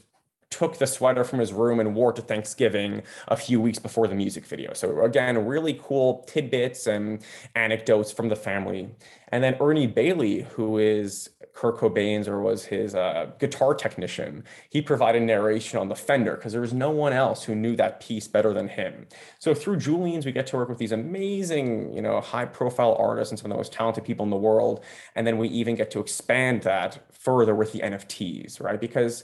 took 0.54 0.78
the 0.78 0.86
sweater 0.86 1.24
from 1.24 1.40
his 1.40 1.52
room 1.52 1.80
and 1.80 1.96
wore 1.96 2.14
to 2.14 2.22
Thanksgiving 2.22 3.02
a 3.28 3.36
few 3.36 3.60
weeks 3.60 3.80
before 3.80 4.08
the 4.08 4.14
music 4.14 4.46
video. 4.46 4.74
So 4.74 5.04
again, 5.04 5.48
really 5.48 5.80
cool 5.82 6.24
tidbits 6.28 6.86
and 6.86 7.24
anecdotes 7.56 8.12
from 8.12 8.30
the 8.30 8.36
family. 8.36 8.92
And 9.30 9.44
then 9.44 9.56
Earnie 9.56 9.88
Bailey, 9.88 10.44
who 10.44 10.78
is 10.78 11.30
Kurt 11.56 11.78
Cobain's 11.78 12.28
or 12.28 12.40
was 12.40 12.66
his 12.66 12.94
uh, 12.94 13.32
guitar 13.40 13.74
technician, 13.74 14.44
he 14.70 14.80
provided 14.80 15.24
narration 15.24 15.80
on 15.80 15.90
the 15.90 15.96
Fender 15.96 16.36
because 16.36 16.52
there 16.52 16.62
was 16.62 16.74
no 16.74 16.92
one 16.92 17.14
else 17.14 17.44
who 17.44 17.56
knew 17.56 17.76
that 17.76 18.00
piece 18.00 18.28
better 18.28 18.54
than 18.54 18.68
him. 18.68 19.08
So 19.40 19.56
through 19.56 19.78
Julien's, 19.78 20.26
we 20.26 20.32
get 20.32 20.46
to 20.48 20.58
work 20.58 20.70
with 20.70 20.78
these 20.78 20.92
amazing, 20.92 21.94
you 21.94 22.02
know, 22.04 22.22
high-profile 22.22 22.96
artists 23.00 23.32
and 23.32 23.40
some 23.40 23.50
of 23.50 23.56
the 23.56 23.58
most 23.58 23.74
talented 23.74 24.04
people 24.04 24.24
in 24.24 24.30
the 24.30 24.38
world. 24.38 24.84
And 25.16 25.26
then 25.26 25.40
we 25.40 25.48
even 25.48 25.76
get 25.76 25.90
to 25.92 26.00
expand 26.00 26.62
that 26.62 27.00
further 27.12 27.56
with 27.56 27.72
the 27.72 27.80
NFTs, 27.80 28.62
right? 28.62 28.80
Because 28.80 29.24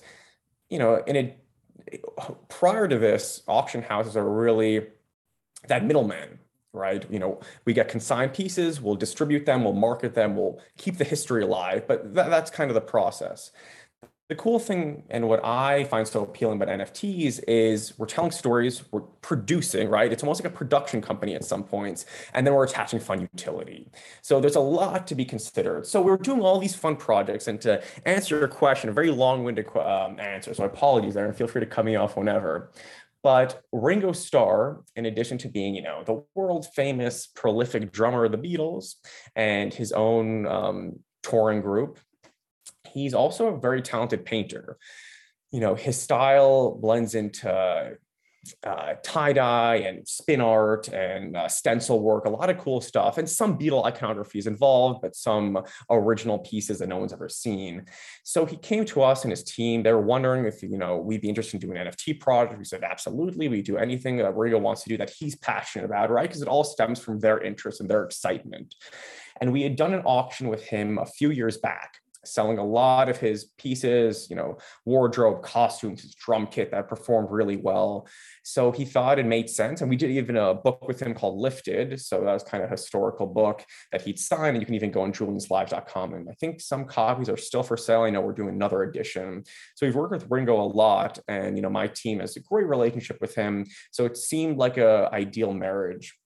you 0.70 0.80
know, 0.80 1.04
in 1.08 1.16
a 1.16 1.36
prior 2.50 2.88
to 2.88 2.98
this, 2.98 3.42
auction 3.48 3.82
houses 3.82 4.16
are 4.16 4.30
really 4.30 4.88
that 5.68 5.84
middleman. 5.86 6.40
right? 6.72 7.06
You 7.10 7.20
know, 7.20 7.40
we 7.66 7.74
get 7.74 7.90
consigned 7.90 8.34
pieces, 8.34 8.80
we'll 8.80 8.96
distribute 8.96 9.46
them, 9.46 9.64
we'll 9.64 9.74
market 9.74 10.14
them, 10.14 10.36
we'll 10.36 10.60
keep 10.78 10.98
the 10.98 11.04
history 11.04 11.42
alive, 11.44 11.88
but 11.88 12.14
th- 12.14 12.28
that's 12.28 12.52
kind 12.52 12.70
of 12.70 12.76
the 12.76 12.82
process. 12.82 13.52
The 14.30 14.36
cool 14.36 14.60
thing 14.60 15.06
and 15.10 15.28
what 15.28 15.44
I 15.44 15.86
find 15.86 16.08
so 16.08 16.22
appealing 16.22 16.62
about 16.62 16.70
NFTs 16.78 17.44
is 17.48 17.98
we're 17.98 18.06
telling 18.06 18.30
stories, 18.30 18.84
we're 18.92 19.02
producing, 19.02 19.90
right? 19.90 20.12
It's 20.12 20.22
almost 20.22 20.44
like 20.44 20.54
a 20.54 20.56
production 20.56 21.02
company 21.02 21.34
at 21.34 21.44
some 21.44 21.64
points, 21.64 22.06
and 22.36 22.46
then 22.46 22.54
we're 22.54 22.66
attaching 22.66 23.00
fun 23.00 23.22
utility. 23.22 23.90
So 24.22 24.40
there's 24.40 24.56
a 24.56 24.60
lot 24.60 25.08
to 25.08 25.16
be 25.16 25.26
considered. 25.26 25.88
So 25.88 26.00
we're 26.00 26.18
doing 26.18 26.42
all 26.42 26.60
these 26.60 26.76
fun 26.76 26.96
projects, 26.96 27.48
and 27.48 27.60
to 27.62 27.82
answer 28.06 28.38
your 28.38 28.48
question, 28.48 28.92
a 28.92 28.94
very 28.94 29.10
long-winded 29.10 29.66
um, 29.76 30.20
answer. 30.20 30.54
So 30.54 30.64
apologies 30.64 31.16
there, 31.16 31.26
and 31.26 31.36
feel 31.36 31.48
free 31.48 31.62
to 31.62 31.66
cut 31.66 31.84
me 31.84 31.96
off 31.96 32.16
whenever. 32.16 32.72
But 33.24 33.64
Ringo 33.72 34.12
Starr, 34.12 34.84
in 34.96 35.08
addition 35.08 35.40
to 35.40 35.48
being, 35.48 35.74
you 35.74 35.82
know, 35.82 36.04
the 36.04 36.24
world 36.36 36.68
famous 36.76 37.26
prolific 37.26 37.92
drummer 37.92 38.26
of 38.26 38.32
the 38.32 38.38
Beatles 38.38 38.94
and 39.36 39.74
his 39.74 39.92
own 39.92 40.46
um, 40.46 41.00
touring 41.24 41.62
group, 41.62 41.98
he's 42.94 43.14
also 43.14 43.48
a 43.48 43.60
very 43.60 43.82
talented 43.82 44.26
painter. 44.26 44.78
You 45.52 45.60
know, 45.60 45.76
his 45.76 46.00
style 46.00 46.78
blends 46.80 47.16
into 47.16 47.98
uh, 48.64 48.94
tie 49.04 49.34
dye 49.34 49.76
and 49.76 50.08
spin 50.08 50.40
art 50.42 50.88
and 50.90 51.36
uh, 51.36 51.48
stencil 51.48 52.00
work, 52.00 52.26
a 52.26 52.30
lot 52.30 52.50
of 52.50 52.58
cool 52.58 52.80
stuff, 52.82 53.18
and 53.18 53.30
some 53.30 53.58
Beatle 53.58 53.86
iconography 53.86 54.40
is 54.40 54.48
involved, 54.48 55.02
but 55.02 55.16
some 55.16 55.62
original 55.90 56.40
pieces 56.40 56.80
that 56.80 56.88
no 56.88 56.98
one's 56.98 57.14
ever 57.14 57.28
seen. 57.28 57.86
So 58.24 58.46
he 58.46 58.56
came 58.56 58.86
to 58.86 59.02
us 59.02 59.24
and 59.24 59.32
his 59.32 59.44
team. 59.44 59.84
They 59.84 59.92
were 59.92 60.02
wondering 60.02 60.46
if 60.46 60.64
you 60.64 60.78
know 60.78 60.98
we'd 60.98 61.22
be 61.22 61.30
interested 61.30 61.62
in 61.62 61.70
doing 61.70 61.78
an 61.78 61.88
NFT 61.88 62.20
project. 62.20 62.58
We 62.58 62.66
said 62.66 62.84
absolutely. 62.84 63.48
We 63.48 63.62
do 63.62 63.78
anything 63.78 64.18
that 64.18 64.36
Ringo 64.36 64.58
wants 64.58 64.84
to 64.84 64.90
do 64.90 64.98
that 64.98 65.12
he's 65.12 65.36
passionate 65.36 65.86
about, 65.86 66.10
right? 66.10 66.28
Because 66.28 66.42
it 66.42 66.48
all 66.48 66.64
stems 66.64 67.00
from 67.00 67.20
their 67.20 67.40
interest 67.40 67.82
and 67.82 67.90
their 67.90 68.04
excitement. 68.04 68.76
And 69.42 69.52
we 69.52 69.64
had 69.64 69.76
done 69.76 69.94
an 69.94 70.02
auction 70.06 70.48
with 70.48 70.64
him 70.64 70.98
a 70.98 71.06
few 71.06 71.32
years 71.32 71.58
back 71.58 72.00
selling 72.26 72.58
a 72.58 72.64
lot 72.64 73.10
of 73.10 73.18
his 73.18 73.46
pieces, 73.58 74.28
you 74.30 74.36
know, 74.36 74.58
wardrobe, 74.86 75.42
costumes, 75.42 76.02
his 76.02 76.14
drum 76.16 76.48
kit 76.48 76.72
that 76.72 76.88
performed 76.88 77.30
really 77.32 77.56
well. 77.56 78.08
So 78.44 78.72
he 78.72 78.86
thought 78.86 79.20
it 79.20 79.26
made 79.26 79.50
sense. 79.50 79.82
And 79.82 79.90
we 79.90 79.96
did 79.96 80.12
even 80.12 80.36
a 80.36 80.54
book 80.54 80.88
with 80.88 81.02
him 81.02 81.14
called 81.14 81.40
Lifted. 81.40 82.00
So 82.02 82.24
that 82.24 82.34
was 82.34 82.44
kind 82.44 82.64
of 82.64 82.70
a 82.70 82.72
historical 82.72 83.28
book 83.28 83.64
that 83.92 84.02
he'd 84.02 84.20
signed. 84.20 84.56
And 84.56 84.62
you 84.62 84.66
can 84.66 84.76
even 84.76 84.92
go 84.92 85.02
on 85.02 85.14
julienslive.com. 85.14 86.14
And 86.14 86.30
I 86.30 86.34
think 86.34 86.62
some 86.62 86.86
copies 86.86 87.30
are 87.30 87.38
still 87.38 87.64
for 87.64 87.78
sale. 87.78 88.02
I 88.02 88.10
know 88.10 88.22
we're 88.22 88.34
doing 88.34 88.56
another 88.56 88.84
edition. 88.84 89.44
So 89.76 89.86
we've 89.86 89.96
worked 89.96 90.14
with 90.14 90.30
Ringo 90.30 90.60
a 90.62 90.64
lot. 90.64 91.20
And, 91.28 91.56
you 91.56 91.62
know, 91.62 91.70
my 91.70 91.88
team 91.88 92.20
has 92.20 92.36
a 92.36 92.42
great 92.42 92.68
relationship 92.68 93.22
with 93.22 93.36
him. 93.36 93.66
So 93.92 94.06
it 94.06 94.18
seemed 94.18 94.58
like 94.58 94.78
a 94.78 95.10
ideal 95.14 95.54
marriage. 95.54 96.18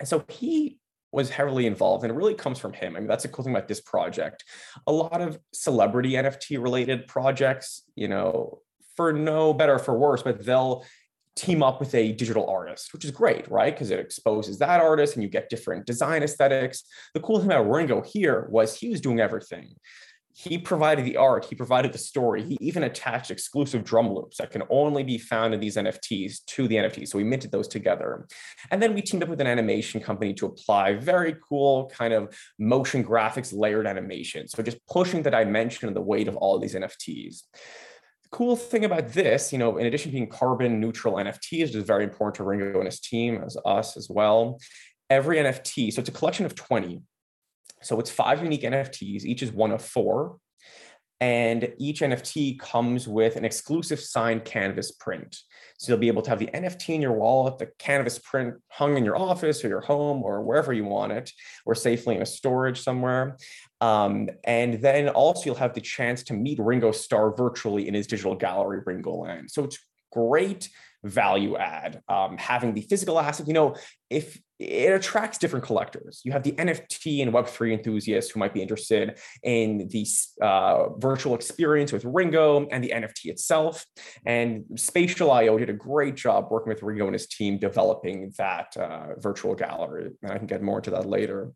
And 0.00 0.08
so 0.08 0.24
he 0.28 0.78
was 1.12 1.30
heavily 1.30 1.66
involved 1.66 2.04
and 2.04 2.12
it 2.12 2.16
really 2.16 2.34
comes 2.34 2.58
from 2.58 2.72
him. 2.72 2.96
I 2.96 3.00
mean, 3.00 3.08
that's 3.08 3.22
the 3.22 3.28
cool 3.28 3.44
thing 3.44 3.54
about 3.54 3.68
this 3.68 3.80
project. 3.80 4.44
A 4.86 4.92
lot 4.92 5.20
of 5.20 5.38
celebrity 5.52 6.12
NFT 6.12 6.62
related 6.62 7.06
projects, 7.06 7.82
you 7.94 8.08
know, 8.08 8.60
for 8.96 9.12
no 9.12 9.54
better 9.54 9.78
for 9.78 9.96
worse, 9.96 10.22
but 10.22 10.44
they'll 10.44 10.84
team 11.34 11.62
up 11.62 11.78
with 11.78 11.94
a 11.94 12.12
digital 12.12 12.48
artist, 12.50 12.92
which 12.92 13.04
is 13.04 13.12
great, 13.12 13.48
right? 13.50 13.72
Because 13.72 13.90
it 13.90 14.00
exposes 14.00 14.58
that 14.58 14.80
artist 14.80 15.14
and 15.14 15.22
you 15.22 15.28
get 15.28 15.48
different 15.48 15.86
design 15.86 16.22
aesthetics. 16.22 16.82
The 17.14 17.20
cool 17.20 17.38
thing 17.38 17.46
about 17.46 17.70
Ringo 17.70 18.02
here 18.02 18.48
was 18.50 18.76
he 18.76 18.88
was 18.88 19.00
doing 19.00 19.20
everything 19.20 19.76
he 20.38 20.56
provided 20.56 21.04
the 21.04 21.16
art, 21.16 21.46
he 21.46 21.56
provided 21.56 21.92
the 21.92 21.98
story, 21.98 22.44
he 22.44 22.56
even 22.60 22.84
attached 22.84 23.32
exclusive 23.32 23.82
drum 23.82 24.14
loops 24.14 24.36
that 24.36 24.52
can 24.52 24.62
only 24.70 25.02
be 25.02 25.18
found 25.18 25.52
in 25.52 25.58
these 25.58 25.74
NFTs 25.74 26.44
to 26.46 26.68
the 26.68 26.76
NFT. 26.76 27.08
So 27.08 27.18
we 27.18 27.24
minted 27.24 27.50
those 27.50 27.66
together. 27.66 28.24
And 28.70 28.80
then 28.80 28.94
we 28.94 29.02
teamed 29.02 29.24
up 29.24 29.28
with 29.28 29.40
an 29.40 29.48
animation 29.48 30.00
company 30.00 30.32
to 30.34 30.46
apply 30.46 30.94
very 30.94 31.34
cool 31.48 31.90
kind 31.92 32.14
of 32.14 32.38
motion 32.56 33.02
graphics 33.02 33.52
layered 33.52 33.88
animation. 33.88 34.46
So 34.46 34.62
just 34.62 34.78
pushing 34.86 35.22
the 35.22 35.30
dimension 35.32 35.88
and 35.88 35.96
the 35.96 36.02
weight 36.02 36.28
of 36.28 36.36
all 36.36 36.54
of 36.54 36.62
these 36.62 36.76
NFTs. 36.76 37.42
Cool 38.30 38.54
thing 38.54 38.84
about 38.84 39.08
this, 39.08 39.52
you 39.52 39.58
know, 39.58 39.76
in 39.76 39.86
addition 39.86 40.12
to 40.12 40.14
being 40.14 40.28
carbon 40.28 40.78
neutral 40.78 41.14
NFTs, 41.14 41.62
which 41.62 41.74
is 41.74 41.82
very 41.82 42.04
important 42.04 42.36
to 42.36 42.44
Ringo 42.44 42.78
and 42.78 42.86
his 42.86 43.00
team, 43.00 43.42
as 43.44 43.56
us 43.66 43.96
as 43.96 44.08
well, 44.08 44.60
every 45.10 45.38
NFT, 45.38 45.92
so 45.92 45.98
it's 45.98 46.08
a 46.08 46.12
collection 46.12 46.46
of 46.46 46.54
20 46.54 47.02
so 47.82 47.98
it's 48.00 48.10
five 48.10 48.42
unique 48.42 48.62
NFTs, 48.62 49.24
each 49.24 49.42
is 49.42 49.52
one 49.52 49.72
of 49.72 49.82
four. 49.82 50.38
And 51.20 51.72
each 51.78 52.00
NFT 52.00 52.60
comes 52.60 53.08
with 53.08 53.34
an 53.34 53.44
exclusive 53.44 53.98
signed 53.98 54.44
canvas 54.44 54.92
print. 54.92 55.36
So 55.76 55.90
you'll 55.90 55.98
be 55.98 56.06
able 56.06 56.22
to 56.22 56.30
have 56.30 56.38
the 56.38 56.46
NFT 56.46 56.94
in 56.94 57.02
your 57.02 57.12
wallet, 57.12 57.58
the 57.58 57.70
canvas 57.78 58.20
print 58.20 58.54
hung 58.68 58.96
in 58.96 59.04
your 59.04 59.16
office 59.16 59.64
or 59.64 59.68
your 59.68 59.80
home 59.80 60.22
or 60.22 60.42
wherever 60.42 60.72
you 60.72 60.84
want 60.84 61.10
it, 61.10 61.32
or 61.66 61.74
safely 61.74 62.14
in 62.14 62.22
a 62.22 62.26
storage 62.26 62.80
somewhere. 62.80 63.36
Um, 63.80 64.28
and 64.44 64.74
then 64.74 65.08
also 65.08 65.46
you'll 65.46 65.54
have 65.56 65.74
the 65.74 65.80
chance 65.80 66.22
to 66.24 66.34
meet 66.34 66.60
Ringo 66.60 66.92
Starr 66.92 67.34
virtually 67.34 67.88
in 67.88 67.94
his 67.94 68.06
digital 68.06 68.36
gallery, 68.36 68.80
Ringo 68.86 69.14
Land. 69.16 69.50
So 69.50 69.64
it's 69.64 69.78
great 70.12 70.68
value 71.04 71.56
add 71.56 72.02
um, 72.08 72.36
having 72.38 72.74
the 72.74 72.80
physical 72.80 73.20
asset 73.20 73.46
you 73.46 73.52
know 73.52 73.76
if 74.10 74.40
it 74.58 74.92
attracts 74.92 75.38
different 75.38 75.64
collectors 75.64 76.20
you 76.24 76.32
have 76.32 76.42
the 76.42 76.52
nft 76.52 77.22
and 77.22 77.32
web3 77.32 77.72
enthusiasts 77.72 78.30
who 78.30 78.40
might 78.40 78.52
be 78.54 78.62
interested 78.62 79.18
in 79.42 79.88
the 79.88 80.06
uh, 80.42 80.88
virtual 80.98 81.34
experience 81.34 81.92
with 81.92 82.04
ringo 82.04 82.66
and 82.70 82.82
the 82.82 82.90
nft 82.90 83.26
itself 83.26 83.84
and 84.26 84.64
spatial 84.76 85.30
io 85.30 85.58
did 85.58 85.70
a 85.70 85.74
great 85.74 86.14
job 86.14 86.48
working 86.50 86.68
with 86.68 86.82
ringo 86.82 87.06
and 87.06 87.14
his 87.14 87.26
team 87.26 87.58
developing 87.58 88.32
that 88.38 88.76
uh, 88.76 89.14
virtual 89.18 89.54
gallery 89.54 90.10
and 90.22 90.32
i 90.32 90.38
can 90.38 90.46
get 90.46 90.62
more 90.62 90.78
into 90.78 90.90
that 90.90 91.06
later 91.06 91.52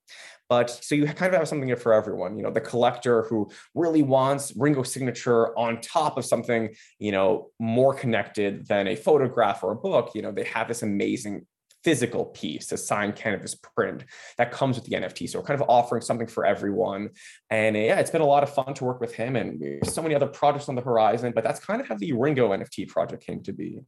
but 0.53 0.69
so 0.69 0.95
you 0.95 1.07
kind 1.07 1.33
of 1.33 1.39
have 1.39 1.49
something 1.49 1.75
for 1.77 1.95
everyone. 1.95 2.37
You 2.37 2.43
know, 2.43 2.51
the 2.51 2.61
collector 2.61 3.23
who 3.23 3.51
really 3.75 4.03
wants 4.03 4.53
Ringo 4.55 4.83
signature 4.83 5.59
on 5.59 5.81
top 5.81 6.19
of 6.19 6.27
something, 6.27 6.75
you 6.99 7.11
know, 7.11 7.49
more 7.59 7.95
connected 7.95 8.67
than 8.67 8.87
a 8.87 8.95
photograph 8.95 9.65
or 9.65 9.73
a 9.73 9.77
book. 9.77 10.11
You 10.15 10.21
know, 10.21 10.31
they 10.31 10.45
have 10.45 10.69
this 10.69 10.83
amazing 10.83 11.47
physical 11.85 12.27
piece, 12.27 12.71
a 12.73 12.77
signed 12.77 13.17
canvas 13.17 13.55
print 13.55 14.05
that 14.39 14.53
comes 14.53 14.77
with 14.77 14.85
the 14.85 14.97
NFT. 14.97 15.29
So 15.29 15.39
we're 15.39 15.45
kind 15.45 15.61
of 15.61 15.69
offering 15.69 16.03
something 16.03 16.27
for 16.27 16.47
everyone. 16.47 17.11
And 17.51 17.77
yeah, 17.77 17.99
it's 17.99 18.11
been 18.11 18.21
a 18.21 18.27
lot 18.27 18.43
of 18.43 18.55
fun 18.55 18.75
to 18.75 18.85
work 18.85 19.01
with 19.01 19.15
him 19.15 19.37
and 19.37 19.62
so 19.85 20.03
many 20.03 20.15
other 20.15 20.27
projects 20.27 20.69
on 20.69 20.75
the 20.75 20.83
horizon, 20.83 21.33
but 21.35 21.45
that's 21.45 21.61
kind 21.61 21.81
of 21.81 21.89
how 21.89 21.97
the 21.97 22.12
Ringo 22.12 22.51
NFT 22.51 22.89
project 22.89 23.25
came 23.25 23.43
to 23.43 23.53
be. 23.53 23.81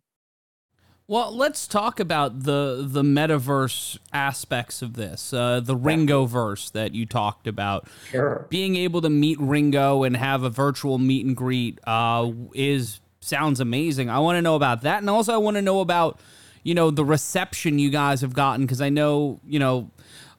Well, 1.06 1.36
let's 1.36 1.66
talk 1.66 2.00
about 2.00 2.44
the 2.44 2.82
the 2.88 3.02
metaverse 3.02 3.98
aspects 4.14 4.80
of 4.80 4.94
this, 4.94 5.34
uh, 5.34 5.60
the 5.60 5.76
Ringo 5.76 6.24
verse 6.24 6.70
that 6.70 6.94
you 6.94 7.04
talked 7.04 7.46
about. 7.46 7.88
Sure. 8.10 8.46
Being 8.48 8.76
able 8.76 9.02
to 9.02 9.10
meet 9.10 9.38
Ringo 9.38 10.02
and 10.02 10.16
have 10.16 10.44
a 10.44 10.48
virtual 10.48 10.96
meet 10.96 11.26
and 11.26 11.36
greet 11.36 11.78
uh, 11.86 12.32
is 12.54 13.00
sounds 13.20 13.60
amazing. 13.60 14.08
I 14.08 14.18
want 14.20 14.38
to 14.38 14.42
know 14.42 14.54
about 14.54 14.80
that, 14.82 15.00
and 15.00 15.10
also 15.10 15.34
I 15.34 15.36
want 15.36 15.56
to 15.56 15.62
know 15.62 15.80
about 15.80 16.18
you 16.64 16.75
know 16.75 16.90
the 16.90 17.04
reception 17.04 17.78
you 17.78 17.90
guys 17.90 18.23
have 18.23 18.33
gotten 18.33 18.66
because 18.66 18.80
I 18.80 18.88
know 18.88 19.38
you 19.47 19.61
know 19.61 19.90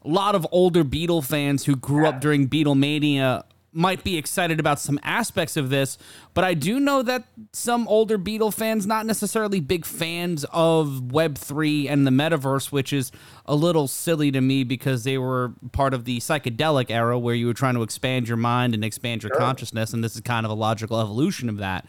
a 0.03 0.09
lot 0.09 0.35
of 0.35 0.45
older 0.51 0.83
Beatle 0.83 1.25
fans 1.25 1.65
who 1.65 1.75
grew 1.75 2.05
up 2.05 2.19
during 2.19 2.49
Beatlemania 2.49 3.43
might 3.75 4.05
be 4.05 4.17
excited 4.17 4.57
about 4.57 4.79
some 4.79 4.97
aspects 5.03 5.57
of 5.57 5.69
this, 5.69 5.97
but 6.33 6.45
I 6.45 6.53
do 6.53 6.79
know 6.79 7.03
that 7.03 7.25
some 7.51 7.85
older 7.89 8.17
Beatle 8.17 8.53
fans, 8.53 8.87
not 8.87 9.05
necessarily 9.05 9.59
big 9.59 9.85
fans 9.85 10.45
of 10.53 11.03
Web3 11.07 11.89
and 11.89 12.07
the 12.07 12.11
metaverse, 12.11 12.71
which 12.71 12.93
is 12.93 13.11
a 13.45 13.53
little 13.53 13.89
silly 13.89 14.31
to 14.31 14.39
me 14.39 14.63
because 14.63 15.03
they 15.03 15.17
were 15.17 15.51
part 15.73 15.93
of 15.93 16.05
the 16.05 16.19
psychedelic 16.19 16.89
era 16.89 17.19
where 17.19 17.35
you 17.35 17.47
were 17.47 17.53
trying 17.53 17.75
to 17.75 17.83
expand 17.83 18.29
your 18.29 18.37
mind 18.37 18.73
and 18.73 18.85
expand 18.85 19.23
your 19.23 19.31
sure. 19.33 19.41
consciousness, 19.41 19.91
and 19.91 20.01
this 20.01 20.15
is 20.15 20.21
kind 20.21 20.45
of 20.45 20.51
a 20.51 20.55
logical 20.55 21.01
evolution 21.01 21.49
of 21.49 21.57
that. 21.57 21.85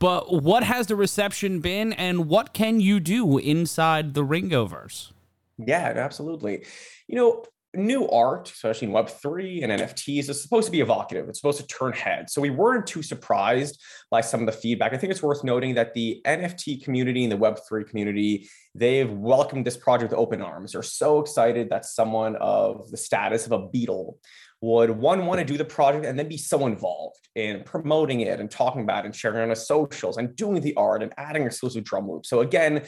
But 0.00 0.42
what 0.42 0.64
has 0.64 0.88
the 0.88 0.96
reception 0.96 1.60
been, 1.60 1.92
and 1.92 2.26
what 2.26 2.52
can 2.54 2.80
you 2.80 2.98
do 2.98 3.38
inside 3.38 4.14
the 4.14 4.24
Ringoverse? 4.24 5.12
Yeah, 5.58 5.92
absolutely. 5.94 6.64
You 7.06 7.16
know, 7.16 7.44
new 7.74 8.08
art, 8.08 8.50
especially 8.50 8.88
in 8.88 8.94
Web3 8.94 9.62
and 9.62 9.80
NFTs, 9.80 10.28
is 10.28 10.42
supposed 10.42 10.66
to 10.66 10.72
be 10.72 10.80
evocative. 10.80 11.28
It's 11.28 11.40
supposed 11.40 11.60
to 11.60 11.66
turn 11.66 11.92
heads. 11.92 12.32
So 12.32 12.40
we 12.40 12.50
weren't 12.50 12.86
too 12.86 13.02
surprised 13.02 13.80
by 14.10 14.20
some 14.20 14.40
of 14.40 14.46
the 14.46 14.52
feedback. 14.52 14.92
I 14.92 14.96
think 14.96 15.12
it's 15.12 15.22
worth 15.22 15.44
noting 15.44 15.74
that 15.74 15.94
the 15.94 16.20
NFT 16.26 16.82
community 16.82 17.24
and 17.24 17.32
the 17.32 17.36
Web3 17.36 17.88
community, 17.88 18.48
they've 18.74 19.10
welcomed 19.10 19.64
this 19.64 19.76
project 19.76 20.10
with 20.10 20.18
open 20.18 20.42
arms. 20.42 20.72
They're 20.72 20.82
so 20.82 21.20
excited 21.20 21.70
that 21.70 21.84
someone 21.84 22.36
of 22.36 22.90
the 22.90 22.96
status 22.96 23.46
of 23.46 23.52
a 23.52 23.68
Beatle 23.68 24.14
would 24.62 24.90
one 24.90 25.26
want 25.26 25.38
to 25.38 25.44
do 25.44 25.56
the 25.56 25.64
project 25.64 26.04
and 26.04 26.18
then 26.18 26.28
be 26.28 26.36
so 26.36 26.66
involved 26.66 27.28
in 27.34 27.62
promoting 27.64 28.20
it 28.20 28.40
and 28.40 28.50
talking 28.50 28.82
about 28.82 29.04
it 29.04 29.06
and 29.06 29.16
sharing 29.16 29.38
it 29.38 29.42
on 29.44 29.48
the 29.48 29.56
socials 29.56 30.18
and 30.18 30.36
doing 30.36 30.60
the 30.60 30.74
art 30.76 31.02
and 31.02 31.12
adding 31.16 31.44
exclusive 31.44 31.82
drum 31.82 32.10
loops. 32.10 32.28
So 32.28 32.40
again, 32.40 32.82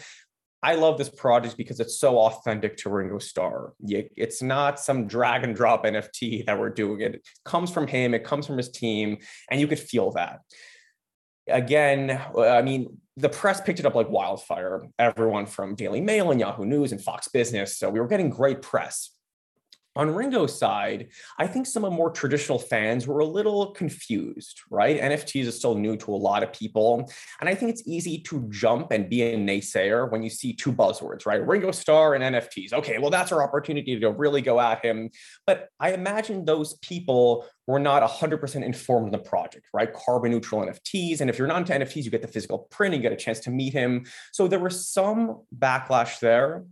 I 0.63 0.77
love 0.77 0.97
this 0.97 1.09
project 1.09 1.57
because 1.57 1.81
it's 1.81 1.99
so 1.99 2.19
authentic 2.19 2.77
to 2.79 2.91
Ringo 2.91 3.19
Starr. 3.19 3.73
It's 3.81 4.43
not 4.43 4.79
some 4.79 5.09
drag 5.09 5.43
and 5.43 5.57
drop 5.57 5.85
NFT 5.85 6.47
that 6.47 6.59
we're 6.59 6.71
doing. 6.71 7.01
It, 7.01 7.27
comes 7.45 7.71
from 7.73 7.89
him, 7.89 8.15
it 8.15 8.25
comes 8.25 8.47
from 8.47 8.59
his 8.59 8.71
team, 8.71 9.19
and 9.51 9.61
you 9.61 9.67
could 9.67 9.81
feel 9.81 10.13
that. 10.13 10.41
Again, 11.49 12.21
I 12.39 12.63
mean, 12.63 12.99
the 13.17 13.29
press 13.29 13.61
picked 13.61 13.81
it 13.81 13.87
up 13.87 13.97
like 13.97 14.09
wildfire. 14.09 14.87
Everyone 14.99 15.47
from 15.47 15.75
Daily 15.75 16.01
Mail 16.01 16.31
and 16.31 16.39
Yahoo 16.39 16.65
News 16.65 16.93
and 16.93 17.03
Fox 17.03 17.27
Business. 17.29 17.77
So 17.77 17.91
we 17.91 17.99
were 17.99 18.07
getting 18.07 18.31
great 18.31 18.63
press. 18.63 19.11
On 19.95 20.15
Ringo's 20.15 20.59
side, 20.59 21.09
I 21.39 21.47
think 21.47 21.67
some 21.67 21.85
of 21.85 21.93
more 21.93 22.11
traditional 22.11 22.59
fans 22.59 23.07
were 23.07 23.21
a 23.21 23.27
little 23.27 23.73
confused, 23.73 24.63
right? 24.71 24.99
NFTs 24.99 25.49
are 25.49 25.53
still 25.53 25.75
new 25.75 25.97
to 25.99 26.15
a 26.15 26.17
lot 26.17 26.43
of 26.43 26.53
people. 26.53 27.11
And 27.41 27.49
I 27.49 27.55
think 27.55 27.73
it's 27.73 27.87
easy 27.87 28.19
to 28.21 28.47
jump 28.49 28.91
and 28.91 29.11
be 29.11 29.23
a 29.23 29.37
naysayer 29.37 30.11
when 30.11 30.23
you 30.23 30.31
see 30.31 30.55
two 30.55 30.73
buzzwords, 30.73 31.27
right? 31.27 31.47
Ringo 31.47 31.73
Starr 31.73 32.15
and 32.15 32.35
NFTs. 32.35 32.73
Okay, 32.73 32.99
well, 32.99 33.11
that's 33.11 33.33
our 33.33 33.43
opportunity 33.43 34.01
to 34.01 34.11
really 34.11 34.41
go 34.41 34.59
at 34.61 34.83
him. 34.83 35.11
But 35.47 35.69
I 35.79 35.93
imagine 35.93 36.47
those 36.47 36.75
people 36.79 37.45
were 37.67 37.79
not 37.79 38.03
100% 38.03 38.65
informed 38.65 39.07
in 39.07 39.13
the 39.13 39.19
project, 39.19 39.67
right? 39.73 39.93
Carbon 39.93 40.33
neutral 40.33 40.63
NFTs. 40.63 41.21
And 41.21 41.31
if 41.31 41.39
you're 41.39 41.47
not 41.47 41.59
into 41.59 41.73
NFTs, 41.75 42.05
you 42.05 42.11
get 42.11 42.23
the 42.23 42.29
physical 42.29 42.61
print, 42.71 42.95
and 42.95 43.03
you 43.03 43.09
get 43.09 43.17
a 43.17 43.23
chance 43.23 43.41
to 43.41 43.51
meet 43.51 43.73
him. 43.73 44.05
So 44.33 44.49
there 44.49 44.59
was 44.59 44.89
some 44.89 45.43
backlash 45.57 46.19
there. 46.19 46.65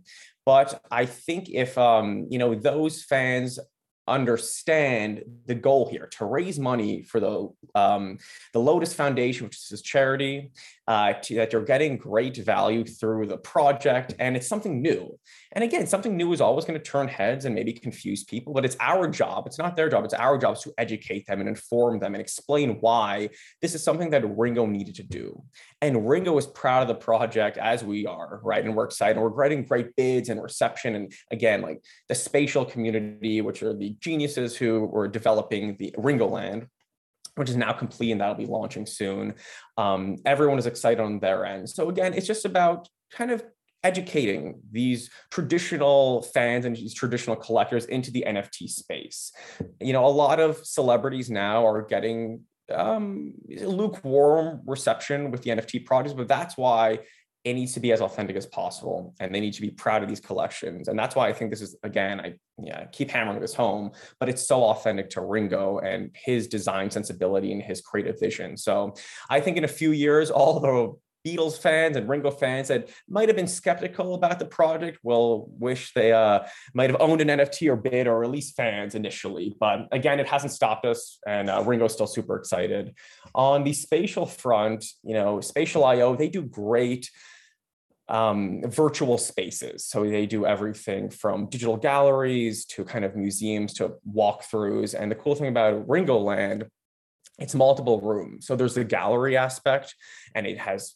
But 0.51 0.81
I 0.91 1.05
think 1.05 1.49
if 1.49 1.77
um, 1.77 2.27
you 2.29 2.37
know 2.37 2.55
those 2.55 3.03
fans 3.03 3.57
understand 4.05 5.23
the 5.45 5.55
goal 5.55 5.87
here 5.89 6.07
to 6.17 6.25
raise 6.25 6.59
money 6.59 7.03
for 7.03 7.21
the 7.21 7.47
um, 7.73 8.17
the 8.51 8.59
Lotus 8.59 8.93
Foundation, 8.93 9.45
which 9.45 9.55
is 9.55 9.79
a 9.79 9.81
charity, 9.81 10.51
uh, 10.91 11.13
to, 11.13 11.35
that 11.35 11.53
you're 11.53 11.63
getting 11.63 11.95
great 11.95 12.35
value 12.35 12.83
through 12.83 13.25
the 13.25 13.37
project, 13.37 14.13
and 14.19 14.35
it's 14.35 14.45
something 14.45 14.81
new. 14.81 15.17
And 15.53 15.63
again, 15.63 15.87
something 15.87 16.17
new 16.17 16.33
is 16.33 16.41
always 16.41 16.65
going 16.65 16.77
to 16.77 16.83
turn 16.83 17.07
heads 17.07 17.45
and 17.45 17.55
maybe 17.55 17.71
confuse 17.71 18.25
people, 18.25 18.51
but 18.53 18.65
it's 18.65 18.75
our 18.81 19.07
job. 19.07 19.47
It's 19.47 19.57
not 19.57 19.77
their 19.77 19.87
job. 19.87 20.03
It's 20.03 20.13
our 20.13 20.37
job 20.37 20.57
to 20.59 20.73
educate 20.77 21.25
them 21.27 21.39
and 21.39 21.47
inform 21.47 21.99
them 21.99 22.13
and 22.13 22.21
explain 22.21 22.81
why 22.81 23.29
this 23.61 23.73
is 23.73 23.81
something 23.81 24.09
that 24.09 24.37
Ringo 24.37 24.65
needed 24.65 24.95
to 24.95 25.03
do. 25.03 25.41
And 25.81 26.09
Ringo 26.09 26.37
is 26.37 26.45
proud 26.45 26.81
of 26.81 26.89
the 26.89 26.95
project 26.95 27.57
as 27.57 27.85
we 27.85 28.05
are, 28.05 28.41
right? 28.43 28.65
And 28.65 28.75
we're 28.75 28.83
excited. 28.83 29.17
We're 29.17 29.43
getting 29.43 29.63
great 29.63 29.95
bids 29.95 30.27
and 30.27 30.43
reception. 30.43 30.95
And 30.95 31.13
again, 31.31 31.61
like 31.61 31.81
the 32.09 32.15
spatial 32.15 32.65
community, 32.65 33.39
which 33.39 33.63
are 33.63 33.73
the 33.73 33.95
geniuses 34.01 34.57
who 34.57 34.87
were 34.87 35.07
developing 35.07 35.77
the 35.79 35.95
Ringo 35.97 36.27
Land, 36.27 36.67
which 37.35 37.49
is 37.49 37.55
now 37.55 37.71
complete 37.71 38.11
and 38.11 38.21
that'll 38.21 38.35
be 38.35 38.45
launching 38.45 38.85
soon. 38.85 39.35
Um, 39.77 40.17
everyone 40.25 40.59
is 40.59 40.65
excited 40.65 41.01
on 41.01 41.19
their 41.19 41.45
end. 41.45 41.69
So 41.69 41.89
again, 41.89 42.13
it's 42.13 42.27
just 42.27 42.45
about 42.45 42.89
kind 43.11 43.31
of 43.31 43.43
educating 43.83 44.61
these 44.71 45.09
traditional 45.31 46.21
fans 46.21 46.65
and 46.65 46.75
these 46.75 46.93
traditional 46.93 47.35
collectors 47.35 47.85
into 47.85 48.11
the 48.11 48.23
NFT 48.27 48.69
space. 48.69 49.31
You 49.79 49.93
know, 49.93 50.05
a 50.05 50.07
lot 50.07 50.39
of 50.39 50.57
celebrities 50.65 51.29
now 51.29 51.65
are 51.65 51.81
getting 51.81 52.41
um, 52.73 53.33
lukewarm 53.49 54.61
reception 54.65 55.31
with 55.31 55.41
the 55.41 55.51
NFT 55.51 55.85
projects, 55.85 56.13
but 56.13 56.27
that's 56.27 56.57
why 56.57 56.99
it 57.43 57.53
needs 57.53 57.73
to 57.73 57.79
be 57.79 57.91
as 57.91 58.01
authentic 58.01 58.35
as 58.35 58.45
possible 58.45 59.15
and 59.19 59.33
they 59.33 59.39
need 59.39 59.53
to 59.53 59.61
be 59.61 59.71
proud 59.71 60.03
of 60.03 60.09
these 60.09 60.19
collections. 60.19 60.87
And 60.87 60.97
that's 60.97 61.15
why 61.15 61.27
i 61.27 61.33
think 61.33 61.49
this 61.49 61.61
is 61.61 61.75
again 61.83 62.19
i 62.19 62.33
yeah 62.61 62.85
keep 62.85 63.09
hammering 63.09 63.39
this 63.39 63.53
home 63.53 63.91
but 64.19 64.29
it's 64.29 64.45
so 64.45 64.63
authentic 64.63 65.09
to 65.11 65.21
ringo 65.21 65.79
and 65.79 66.11
his 66.13 66.47
design 66.47 66.91
sensibility 66.91 67.51
and 67.51 67.61
his 67.61 67.81
creative 67.81 68.19
vision. 68.19 68.57
So 68.57 68.93
i 69.29 69.39
think 69.39 69.57
in 69.57 69.63
a 69.63 69.69
few 69.69 69.91
years 69.91 70.29
all 70.37 70.59
the 70.59 70.93
Beatles 71.25 71.57
fans 71.57 71.97
and 71.97 72.07
Ringo 72.07 72.31
fans 72.31 72.67
that 72.69 72.89
might 73.07 73.29
have 73.29 73.35
been 73.35 73.47
skeptical 73.47 74.15
about 74.15 74.39
the 74.39 74.45
project 74.45 74.99
will 75.03 75.49
wish 75.59 75.93
they 75.93 76.11
uh, 76.11 76.41
might 76.73 76.89
have 76.89 77.01
owned 77.01 77.21
an 77.21 77.27
NFT 77.27 77.69
or 77.69 77.75
bid 77.75 78.07
or 78.07 78.23
at 78.23 78.29
least 78.29 78.55
fans 78.55 78.95
initially. 78.95 79.55
But 79.59 79.87
again, 79.91 80.19
it 80.19 80.27
hasn't 80.27 80.51
stopped 80.51 80.85
us, 80.85 81.19
and 81.27 81.49
uh, 81.49 81.63
Ringo's 81.65 81.93
still 81.93 82.07
super 82.07 82.35
excited. 82.35 82.95
On 83.35 83.63
the 83.63 83.73
spatial 83.73 84.25
front, 84.25 84.85
you 85.03 85.13
know, 85.13 85.41
Spatial 85.41 85.83
IO, 85.85 86.15
they 86.15 86.29
do 86.29 86.41
great 86.41 87.09
um, 88.07 88.61
virtual 88.65 89.17
spaces. 89.17 89.85
So 89.85 90.03
they 90.03 90.25
do 90.25 90.45
everything 90.45 91.09
from 91.09 91.47
digital 91.47 91.77
galleries 91.77 92.65
to 92.65 92.83
kind 92.83 93.05
of 93.05 93.15
museums 93.15 93.73
to 93.75 93.93
walkthroughs. 94.13 94.93
And 94.99 95.09
the 95.09 95.15
cool 95.15 95.35
thing 95.35 95.47
about 95.47 95.87
Ringo 95.87 96.17
Land 96.17 96.67
it's 97.41 97.55
multiple 97.55 97.99
rooms. 97.99 98.45
So 98.45 98.55
there's 98.55 98.75
the 98.75 98.83
gallery 98.83 99.35
aspect, 99.35 99.95
and 100.35 100.45
it 100.45 100.59
has 100.59 100.95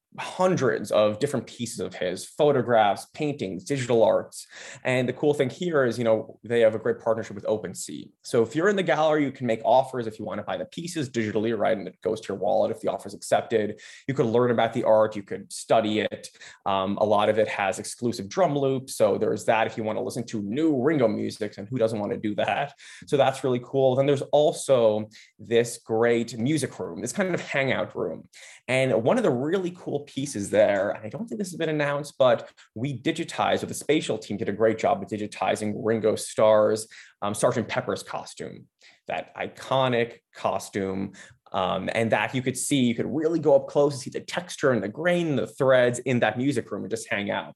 hundreds 0.19 0.91
of 0.91 1.19
different 1.19 1.47
pieces 1.47 1.79
of 1.79 1.93
his 1.93 2.25
photographs 2.25 3.07
paintings 3.13 3.63
digital 3.63 4.03
arts. 4.03 4.45
And 4.83 5.07
the 5.07 5.13
cool 5.13 5.33
thing 5.33 5.49
here 5.49 5.85
is 5.85 5.97
you 5.97 6.03
know 6.03 6.39
they 6.43 6.61
have 6.61 6.75
a 6.75 6.79
great 6.79 6.99
partnership 6.99 7.35
with 7.35 7.45
OpenSea. 7.45 8.09
So 8.21 8.43
if 8.43 8.55
you're 8.55 8.69
in 8.69 8.75
the 8.75 8.83
gallery 8.83 9.23
you 9.23 9.31
can 9.31 9.47
make 9.47 9.61
offers. 9.63 10.07
If 10.07 10.19
you 10.19 10.25
want 10.25 10.39
to 10.39 10.43
buy 10.43 10.57
the 10.57 10.65
pieces 10.65 11.09
digitally 11.09 11.57
right 11.57 11.77
and 11.77 11.87
it 11.87 12.01
goes 12.01 12.19
to 12.21 12.27
your 12.29 12.37
wallet 12.37 12.71
if 12.71 12.81
the 12.81 12.89
offer 12.89 13.07
is 13.07 13.13
accepted. 13.13 13.79
You 14.07 14.13
could 14.13 14.25
learn 14.25 14.51
about 14.51 14.73
the 14.73 14.83
art 14.83 15.15
you 15.15 15.23
could 15.23 15.51
study 15.51 16.01
it. 16.01 16.29
Um, 16.65 16.97
a 16.97 17.05
lot 17.05 17.29
of 17.29 17.37
it 17.39 17.47
has 17.47 17.79
exclusive 17.79 18.27
drum 18.27 18.57
loops 18.57 18.95
so 18.95 19.17
there's 19.17 19.45
that 19.45 19.67
if 19.67 19.77
you 19.77 19.83
want 19.83 19.97
to 19.97 20.03
listen 20.03 20.25
to 20.27 20.41
new 20.41 20.81
ringo 20.81 21.07
music 21.07 21.57
and 21.57 21.67
who 21.67 21.77
doesn't 21.77 21.99
want 21.99 22.11
to 22.11 22.17
do 22.17 22.35
that? 22.35 22.73
So 23.07 23.17
that's 23.17 23.43
really 23.43 23.61
cool. 23.63 23.95
Then 23.95 24.05
there's 24.05 24.21
also 24.33 25.09
this 25.39 25.77
great 25.77 26.37
music 26.37 26.77
room 26.79 27.01
this 27.01 27.13
kind 27.13 27.33
of 27.33 27.41
hangout 27.41 27.95
room. 27.95 28.27
And 28.67 29.03
one 29.03 29.17
of 29.17 29.23
the 29.23 29.31
really 29.31 29.75
cool 29.77 30.00
pieces 30.01 30.49
there, 30.49 30.97
I 31.03 31.09
don't 31.09 31.27
think 31.27 31.39
this 31.39 31.51
has 31.51 31.57
been 31.57 31.69
announced, 31.69 32.15
but 32.17 32.49
we 32.75 32.99
digitized, 32.99 33.63
or 33.63 33.67
the 33.67 33.73
spatial 33.73 34.17
team 34.17 34.37
did 34.37 34.49
a 34.49 34.53
great 34.53 34.77
job 34.77 35.01
of 35.01 35.07
digitizing 35.07 35.73
Ringo 35.77 36.15
Starr's 36.15 36.87
um, 37.21 37.33
Sergeant 37.33 37.67
Pepper's 37.67 38.03
costume, 38.03 38.65
that 39.07 39.35
iconic 39.35 40.19
costume 40.35 41.13
um, 41.51 41.89
and 41.93 42.11
that 42.11 42.33
you 42.33 42.41
could 42.41 42.57
see, 42.57 42.81
you 42.81 42.95
could 42.95 43.07
really 43.07 43.39
go 43.39 43.55
up 43.55 43.67
close 43.67 43.93
and 43.93 44.01
see 44.01 44.09
the 44.09 44.21
texture 44.21 44.71
and 44.71 44.81
the 44.81 44.87
grain 44.87 45.27
and 45.27 45.39
the 45.39 45.47
threads 45.47 45.99
in 45.99 46.19
that 46.19 46.37
music 46.37 46.71
room 46.71 46.83
and 46.83 46.89
just 46.89 47.09
hang 47.09 47.29
out. 47.29 47.53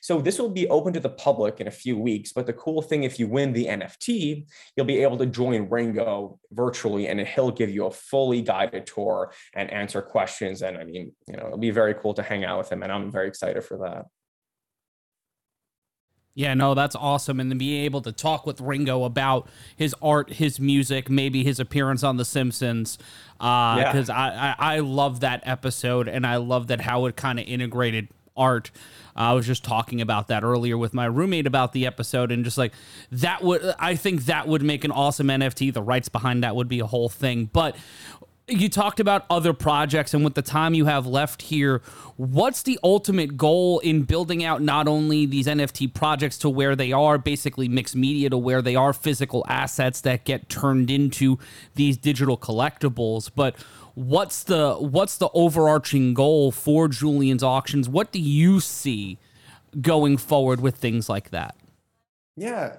So 0.00 0.20
this 0.20 0.38
will 0.38 0.50
be 0.50 0.68
open 0.68 0.92
to 0.92 1.00
the 1.00 1.10
public 1.10 1.60
in 1.60 1.66
a 1.66 1.70
few 1.72 1.98
weeks. 1.98 2.32
But 2.32 2.46
the 2.46 2.52
cool 2.52 2.82
thing, 2.82 3.04
if 3.04 3.18
you 3.18 3.26
win 3.26 3.52
the 3.52 3.66
NFT, 3.66 4.46
you'll 4.76 4.86
be 4.86 5.02
able 5.02 5.16
to 5.18 5.26
join 5.26 5.68
Ringo 5.68 6.38
virtually 6.52 7.08
and 7.08 7.20
he'll 7.20 7.50
give 7.50 7.70
you 7.70 7.86
a 7.86 7.90
fully 7.90 8.42
guided 8.42 8.86
tour 8.86 9.32
and 9.54 9.70
answer 9.70 10.02
questions. 10.02 10.62
And 10.62 10.76
I 10.76 10.84
mean, 10.84 11.12
you 11.26 11.36
know, 11.36 11.46
it'll 11.46 11.58
be 11.58 11.70
very 11.70 11.94
cool 11.94 12.14
to 12.14 12.22
hang 12.22 12.44
out 12.44 12.58
with 12.58 12.70
him. 12.70 12.82
And 12.82 12.92
I'm 12.92 13.10
very 13.10 13.28
excited 13.28 13.64
for 13.64 13.78
that. 13.78 14.06
Yeah, 16.38 16.54
no, 16.54 16.74
that's 16.74 16.94
awesome. 16.94 17.40
And 17.40 17.50
then 17.50 17.58
be 17.58 17.78
able 17.78 18.00
to 18.02 18.12
talk 18.12 18.46
with 18.46 18.60
Ringo 18.60 19.02
about 19.02 19.48
his 19.74 19.92
art, 20.00 20.34
his 20.34 20.60
music, 20.60 21.10
maybe 21.10 21.42
his 21.42 21.58
appearance 21.58 22.04
on 22.04 22.16
The 22.16 22.24
Simpsons. 22.24 22.96
Because 23.38 24.08
uh, 24.08 24.12
yeah. 24.12 24.54
I, 24.56 24.74
I, 24.74 24.76
I 24.76 24.78
love 24.78 25.18
that 25.18 25.42
episode 25.44 26.06
and 26.06 26.24
I 26.24 26.36
love 26.36 26.68
that 26.68 26.82
how 26.82 27.06
it 27.06 27.16
kind 27.16 27.40
of 27.40 27.46
integrated 27.48 28.06
art. 28.36 28.70
I 29.16 29.32
was 29.32 29.48
just 29.48 29.64
talking 29.64 30.00
about 30.00 30.28
that 30.28 30.44
earlier 30.44 30.78
with 30.78 30.94
my 30.94 31.06
roommate 31.06 31.48
about 31.48 31.72
the 31.72 31.86
episode, 31.86 32.30
and 32.30 32.44
just 32.44 32.56
like 32.56 32.72
that 33.10 33.42
would, 33.42 33.74
I 33.76 33.96
think 33.96 34.26
that 34.26 34.46
would 34.46 34.62
make 34.62 34.84
an 34.84 34.92
awesome 34.92 35.26
NFT. 35.26 35.74
The 35.74 35.82
rights 35.82 36.08
behind 36.08 36.44
that 36.44 36.54
would 36.54 36.68
be 36.68 36.78
a 36.78 36.86
whole 36.86 37.08
thing. 37.08 37.46
But 37.52 37.74
you 38.48 38.68
talked 38.68 38.98
about 39.00 39.26
other 39.28 39.52
projects 39.52 40.14
and 40.14 40.24
with 40.24 40.34
the 40.34 40.42
time 40.42 40.74
you 40.74 40.86
have 40.86 41.06
left 41.06 41.42
here 41.42 41.82
what's 42.16 42.62
the 42.62 42.78
ultimate 42.82 43.36
goal 43.36 43.78
in 43.80 44.02
building 44.02 44.42
out 44.42 44.62
not 44.62 44.88
only 44.88 45.26
these 45.26 45.46
nft 45.46 45.92
projects 45.92 46.38
to 46.38 46.48
where 46.48 46.74
they 46.74 46.92
are 46.92 47.18
basically 47.18 47.68
mixed 47.68 47.94
media 47.94 48.30
to 48.30 48.38
where 48.38 48.62
they 48.62 48.74
are 48.74 48.92
physical 48.92 49.44
assets 49.48 50.00
that 50.00 50.24
get 50.24 50.48
turned 50.48 50.90
into 50.90 51.38
these 51.74 51.96
digital 51.96 52.36
collectibles 52.36 53.30
but 53.34 53.54
what's 53.98 54.44
the 54.44 54.74
what's 54.74 55.16
the 55.16 55.28
overarching 55.34 56.14
goal 56.14 56.52
for 56.52 56.86
julien's 56.86 57.42
auctions? 57.42 57.88
What 57.88 58.12
do 58.12 58.20
you 58.20 58.60
see 58.60 59.18
going 59.80 60.16
forward 60.16 60.60
with 60.60 60.76
things 60.76 61.08
like 61.08 61.30
that? 61.30 61.56
Yeah. 62.36 62.78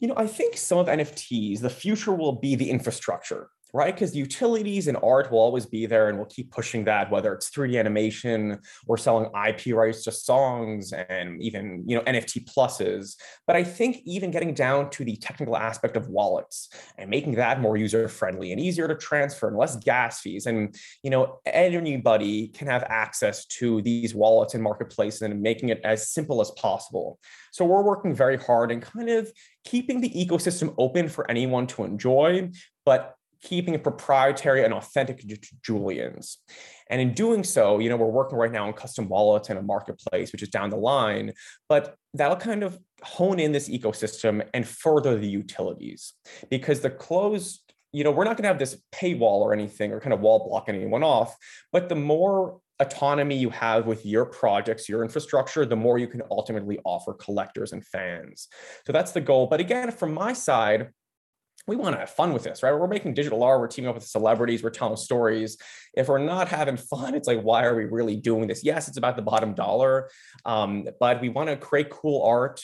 You 0.00 0.08
know 0.08 0.14
i 0.16 0.26
think 0.26 0.56
some 0.56 0.78
of 0.78 0.88
nfts 0.88 1.60
the 1.60 1.70
future 1.70 2.12
will 2.12 2.32
be 2.32 2.56
the 2.56 2.70
infrastructure 2.70 3.50
right? 3.72 3.94
Because 3.94 4.14
utilities 4.14 4.86
and 4.86 4.98
art 5.02 5.30
will 5.30 5.38
always 5.38 5.64
be 5.64 5.86
there 5.86 6.08
and 6.08 6.18
we'll 6.18 6.26
keep 6.26 6.50
pushing 6.50 6.84
that, 6.84 7.10
whether 7.10 7.32
it's 7.32 7.50
3D 7.50 7.78
animation 7.78 8.58
or 8.86 8.98
selling 8.98 9.30
IP 9.48 9.74
rights 9.74 10.04
to 10.04 10.12
songs 10.12 10.92
and 10.92 11.42
even, 11.42 11.82
you 11.86 11.96
know, 11.96 12.02
NFT 12.02 12.44
pluses. 12.44 13.16
But 13.46 13.56
I 13.56 13.64
think 13.64 14.02
even 14.04 14.30
getting 14.30 14.52
down 14.52 14.90
to 14.90 15.04
the 15.04 15.16
technical 15.16 15.56
aspect 15.56 15.96
of 15.96 16.08
wallets 16.08 16.68
and 16.98 17.08
making 17.08 17.36
that 17.36 17.60
more 17.60 17.78
user 17.78 18.08
friendly 18.08 18.52
and 18.52 18.60
easier 18.60 18.86
to 18.88 18.94
transfer 18.94 19.48
and 19.48 19.56
less 19.56 19.76
gas 19.76 20.20
fees. 20.20 20.44
And, 20.44 20.74
you 21.02 21.10
know, 21.10 21.38
anybody 21.46 22.48
can 22.48 22.68
have 22.68 22.84
access 22.84 23.46
to 23.46 23.80
these 23.80 24.14
wallets 24.14 24.52
and 24.52 24.62
marketplaces 24.62 25.22
and 25.22 25.40
making 25.40 25.70
it 25.70 25.80
as 25.82 26.10
simple 26.10 26.42
as 26.42 26.50
possible. 26.52 27.18
So 27.52 27.64
we're 27.64 27.82
working 27.82 28.14
very 28.14 28.36
hard 28.36 28.70
and 28.70 28.82
kind 28.82 29.08
of 29.08 29.32
keeping 29.64 30.02
the 30.02 30.10
ecosystem 30.10 30.74
open 30.76 31.08
for 31.08 31.30
anyone 31.30 31.66
to 31.68 31.84
enjoy, 31.84 32.50
but 32.84 33.16
keeping 33.42 33.78
proprietary 33.80 34.64
and 34.64 34.72
authentic 34.72 35.22
Julien's. 35.62 36.38
And 36.88 37.00
in 37.00 37.12
doing 37.12 37.42
so, 37.42 37.78
you 37.78 37.88
know, 37.88 37.96
we're 37.96 38.06
working 38.06 38.38
right 38.38 38.52
now 38.52 38.66
on 38.66 38.72
custom 38.72 39.08
wallets 39.08 39.50
and 39.50 39.58
a 39.58 39.62
marketplace, 39.62 40.30
which 40.32 40.42
is 40.42 40.48
down 40.48 40.70
the 40.70 40.76
line, 40.76 41.32
but 41.68 41.96
that'll 42.14 42.36
kind 42.36 42.62
of 42.62 42.78
hone 43.02 43.40
in 43.40 43.52
this 43.52 43.68
ecosystem 43.68 44.46
and 44.54 44.66
further 44.66 45.18
the 45.18 45.28
utilities 45.28 46.14
because 46.50 46.80
the 46.80 46.90
closed, 46.90 47.72
you 47.92 48.04
know, 48.04 48.10
we're 48.10 48.24
not 48.24 48.36
going 48.36 48.44
to 48.44 48.48
have 48.48 48.58
this 48.58 48.80
paywall 48.92 49.40
or 49.40 49.52
anything 49.52 49.92
or 49.92 50.00
kind 50.00 50.12
of 50.12 50.20
wall 50.20 50.46
block 50.48 50.68
anyone 50.68 51.02
off, 51.02 51.36
but 51.72 51.88
the 51.88 51.96
more 51.96 52.60
autonomy 52.78 53.36
you 53.36 53.50
have 53.50 53.86
with 53.86 54.04
your 54.04 54.26
projects, 54.26 54.88
your 54.88 55.02
infrastructure, 55.02 55.64
the 55.64 55.76
more 55.76 55.98
you 55.98 56.08
can 56.08 56.22
ultimately 56.30 56.78
offer 56.84 57.14
collectors 57.14 57.72
and 57.72 57.84
fans. 57.86 58.48
So 58.86 58.92
that's 58.92 59.12
the 59.12 59.20
goal. 59.20 59.46
But 59.46 59.60
again, 59.60 59.90
from 59.90 60.12
my 60.12 60.32
side, 60.32 60.90
we 61.66 61.76
want 61.76 61.94
to 61.94 62.00
have 62.00 62.10
fun 62.10 62.32
with 62.32 62.42
this, 62.42 62.62
right? 62.62 62.72
We're 62.72 62.88
making 62.88 63.14
digital 63.14 63.42
art, 63.42 63.60
we're 63.60 63.68
teaming 63.68 63.88
up 63.88 63.94
with 63.94 64.04
celebrities, 64.04 64.62
we're 64.62 64.70
telling 64.70 64.96
stories. 64.96 65.56
If 65.94 66.08
we're 66.08 66.18
not 66.18 66.48
having 66.48 66.76
fun, 66.76 67.14
it's 67.14 67.28
like, 67.28 67.40
why 67.42 67.64
are 67.64 67.76
we 67.76 67.84
really 67.84 68.16
doing 68.16 68.48
this? 68.48 68.64
Yes, 68.64 68.88
it's 68.88 68.96
about 68.96 69.14
the 69.14 69.22
bottom 69.22 69.54
dollar, 69.54 70.08
um, 70.44 70.88
but 70.98 71.20
we 71.20 71.28
want 71.28 71.50
to 71.50 71.56
create 71.56 71.90
cool 71.90 72.22
art. 72.22 72.62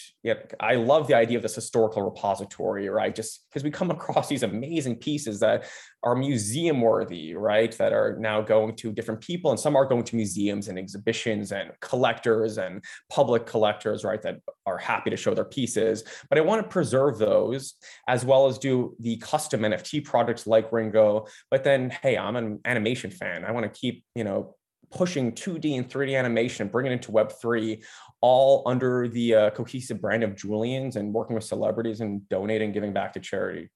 I 0.58 0.74
love 0.74 1.06
the 1.06 1.14
idea 1.14 1.36
of 1.36 1.42
this 1.42 1.54
historical 1.54 2.02
repository, 2.02 2.88
right? 2.88 3.14
Just 3.14 3.44
because 3.48 3.62
we 3.62 3.70
come 3.70 3.90
across 3.90 4.28
these 4.28 4.42
amazing 4.42 4.96
pieces 4.96 5.40
that 5.40 5.66
are 6.02 6.14
museum 6.14 6.80
worthy, 6.80 7.34
right? 7.34 7.76
That 7.78 7.92
are 7.92 8.16
now 8.18 8.40
going 8.40 8.76
to 8.76 8.92
different 8.92 9.20
people, 9.20 9.50
and 9.50 9.58
some 9.58 9.76
are 9.76 9.84
going 9.84 10.04
to 10.04 10.16
museums 10.16 10.68
and 10.68 10.78
exhibitions 10.78 11.52
and 11.52 11.72
collectors 11.80 12.58
and 12.58 12.84
public 13.10 13.46
collectors, 13.46 14.04
right? 14.04 14.22
That 14.22 14.40
are 14.66 14.78
happy 14.78 15.10
to 15.10 15.16
show 15.16 15.34
their 15.34 15.44
pieces. 15.44 16.04
But 16.28 16.38
I 16.38 16.42
want 16.42 16.62
to 16.62 16.68
preserve 16.68 17.18
those 17.18 17.74
as 18.06 18.24
well 18.24 18.46
as 18.46 18.58
do 18.58 18.94
the 19.00 19.16
custom 19.16 19.62
NFT 19.62 20.04
projects 20.04 20.46
like 20.46 20.72
Ringo. 20.72 21.26
But 21.50 21.64
then, 21.64 21.90
hey, 21.90 22.16
I'm 22.16 22.36
an 22.36 22.60
animation 22.64 23.10
fan. 23.10 23.44
I 23.44 23.50
want 23.50 23.72
to 23.72 23.80
keep, 23.80 24.04
you 24.14 24.24
know, 24.24 24.54
pushing 24.90 25.32
2D 25.32 25.76
and 25.76 25.88
3D 25.88 26.18
animation, 26.18 26.68
bringing 26.68 26.92
it 26.92 26.96
into 26.96 27.12
Web3, 27.12 27.82
all 28.20 28.62
under 28.66 29.08
the 29.08 29.34
uh, 29.34 29.50
cohesive 29.50 30.00
brand 30.00 30.22
of 30.22 30.34
Julien's 30.34 30.96
and 30.96 31.12
working 31.12 31.34
with 31.34 31.44
celebrities 31.44 32.00
and 32.00 32.26
donating, 32.28 32.72
giving 32.72 32.92
back 32.92 33.12
to 33.14 33.20
charity. 33.20 33.68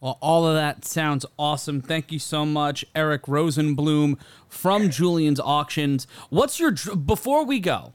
Well, 0.00 0.18
all 0.22 0.46
of 0.46 0.54
that 0.54 0.84
sounds 0.86 1.26
awesome. 1.38 1.82
Thank 1.82 2.10
you 2.10 2.18
so 2.18 2.46
much, 2.46 2.86
Erik 2.94 3.24
Rosenblum 3.24 4.18
from 4.48 4.88
Julien's 4.88 5.40
Auctions. 5.40 6.06
What's 6.30 6.58
your 6.58 6.72
before 6.72 7.44
we 7.44 7.60
go? 7.60 7.92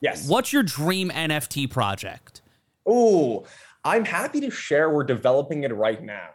Yes. 0.00 0.28
What's 0.28 0.52
your 0.52 0.62
dream 0.62 1.10
NFT 1.10 1.68
project? 1.68 2.42
Oh, 2.86 3.44
I'm 3.84 4.04
happy 4.04 4.40
to 4.40 4.50
share 4.50 4.90
we're 4.90 5.02
developing 5.02 5.64
it 5.64 5.74
right 5.74 6.02
now. 6.02 6.28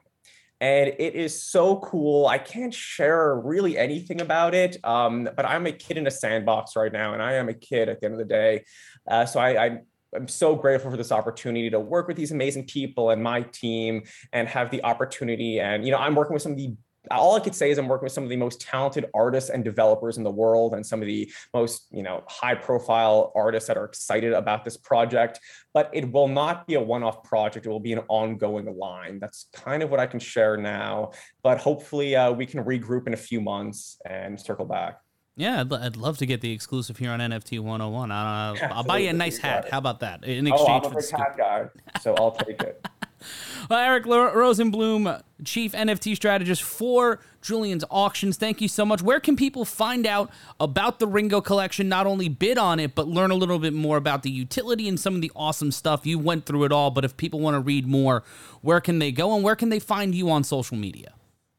And 0.60 0.94
it 0.98 1.16
is 1.16 1.44
so 1.44 1.78
cool. 1.78 2.26
I 2.26 2.38
can't 2.38 2.74
share 2.74 3.36
really 3.36 3.78
anything 3.78 4.22
about 4.22 4.54
it, 4.56 4.78
um, 4.86 5.30
but 5.36 5.46
I'm 5.46 5.66
a 5.66 5.74
kid 5.74 5.98
in 5.98 6.08
a 6.08 6.12
sandbox 6.12 6.76
right 6.76 6.92
now, 6.92 7.14
and 7.14 7.22
I 7.22 7.34
am 7.34 7.50
a 7.50 7.54
kid 7.54 7.90
at 7.90 8.00
the 8.00 8.06
end 8.06 8.14
of 8.14 8.20
the 8.20 8.26
day. 8.26 8.64
Uh, 9.10 9.26
so 9.26 9.42
I, 9.42 9.66
I 9.66 9.80
I'm 10.16 10.28
so 10.28 10.56
grateful 10.56 10.92
for 10.92 10.98
this 10.98 11.12
opportunity 11.12 11.70
to 11.70 11.80
work 11.80 12.08
with 12.08 12.18
these 12.18 12.32
amazing 12.32 12.66
people 12.66 13.10
and 13.10 13.22
my 13.24 13.42
team 13.42 14.04
and 14.32 14.48
have 14.48 14.72
the 14.72 14.84
opportunity. 14.84 15.60
And, 15.60 15.86
you 15.86 15.92
know, 15.92 15.98
I'm 15.98 16.16
working 16.16 16.34
with 16.34 16.44
some 16.44 16.54
of 16.54 16.58
the 16.58 16.76
all 17.12 17.36
I 17.36 17.40
could 17.40 17.56
say 17.56 17.70
is 17.70 17.78
I'm 17.78 17.88
working 17.88 18.06
with 18.06 18.14
some 18.14 18.24
of 18.24 18.30
the 18.30 18.38
most 18.38 18.62
talented 18.62 19.10
artists 19.14 19.50
and 19.50 19.64
developers 19.64 20.18
in 20.18 20.24
the 20.24 20.32
world 20.32 20.74
and 20.74 20.86
some 20.86 21.02
of 21.02 21.06
the 21.06 21.32
most, 21.54 21.88
you 21.92 22.02
know, 22.02 22.24
high 22.28 22.56
profile 22.56 23.32
artists 23.36 23.68
that 23.68 23.78
are 23.78 23.86
excited 23.86 24.32
about 24.32 24.64
this 24.64 24.78
project, 24.78 25.40
but 25.74 25.90
it 25.94 26.10
will 26.12 26.28
not 26.28 26.66
be 26.66 26.76
a 26.76 26.82
one-off 26.82 27.24
project. 27.24 27.66
It 27.66 27.70
will 27.70 27.80
be 27.80 27.94
an 27.94 28.04
ongoing 28.08 28.78
line. 28.78 29.20
That's 29.20 29.48
kind 29.54 29.84
of 29.84 29.90
what 29.90 30.00
I 30.00 30.08
can 30.08 30.20
share 30.20 30.56
now, 30.56 31.12
but 31.44 31.58
hopefully 31.58 32.16
uh, 32.16 32.32
we 32.32 32.46
can 32.46 32.64
regroup 32.64 33.08
in 33.08 33.14
a 33.14 33.18
few 33.18 33.42
months 33.42 33.98
and 34.06 34.40
circle 34.40 34.66
back. 34.66 35.00
Yeah, 35.36 35.62
I'd, 35.62 35.74
I'd 35.74 35.98
love 35.98 36.20
to 36.20 36.26
get 36.26 36.42
the 36.42 36.52
exclusive 36.52 36.98
here 36.98 37.12
on 37.12 37.20
NFT 37.20 37.60
101. 37.60 38.12
I'll, 38.12 38.54
uh, 38.54 38.68
I'll 38.72 38.84
buy 38.84 39.00
you 39.00 39.10
a 39.10 39.14
nice 39.14 39.38
hat. 39.38 39.70
How 39.72 39.80
about 39.80 40.02
that? 40.02 40.24
In 40.24 40.46
exchange 40.46 40.84
oh, 40.86 40.90
I'm 40.90 40.96
a 40.96 40.96
big 40.96 41.10
hat 41.10 41.38
guy, 41.38 41.66
so 42.02 42.14
I'll 42.16 42.32
take 42.32 42.62
it. 42.62 42.86
well, 43.70 43.80
Erik 43.80 44.06
Rosenblum, 44.06 45.24
Chief 45.44 45.72
NFT 45.72 46.16
Strategist 46.16 46.62
for 46.62 47.20
Julien's 47.42 47.84
Auctions, 47.90 48.38
thank 48.38 48.62
you 48.62 48.68
so 48.68 48.86
much. 48.86 49.02
Where 49.02 49.20
can 49.20 49.36
people 49.36 49.66
find 49.66 50.06
out 50.06 50.30
about 50.60 51.00
the 51.00 51.08
Ringo 51.08 51.42
collection? 51.42 51.90
Not 51.90 52.06
only 52.06 52.30
bid 52.30 52.60
on 52.60 52.80
it, 52.80 52.94
but 52.94 53.08
learn 53.08 53.32
a 53.32 53.36
little 53.36 53.58
bit 53.58 53.74
more 53.74 53.98
about 53.98 54.22
the 54.22 54.30
utility 54.30 54.88
and 54.88 55.00
some 55.00 55.16
of 55.16 55.22
the 55.22 55.32
awesome 55.36 55.72
stuff. 55.72 56.06
You 56.06 56.20
went 56.20 56.46
through 56.46 56.66
it 56.66 56.72
all, 56.72 56.92
but 56.92 57.04
if 57.04 57.18
people 57.18 57.40
want 57.40 57.56
to 57.56 57.60
read 57.60 57.88
more, 57.88 58.24
where 58.62 58.82
can 58.82 59.00
they 59.00 59.12
go 59.12 59.34
and 59.34 59.44
where 59.44 59.56
can 59.56 59.70
they 59.70 59.80
find 59.80 60.14
you 60.14 60.30
on 60.30 60.44
social 60.44 60.78
media? 60.78 61.14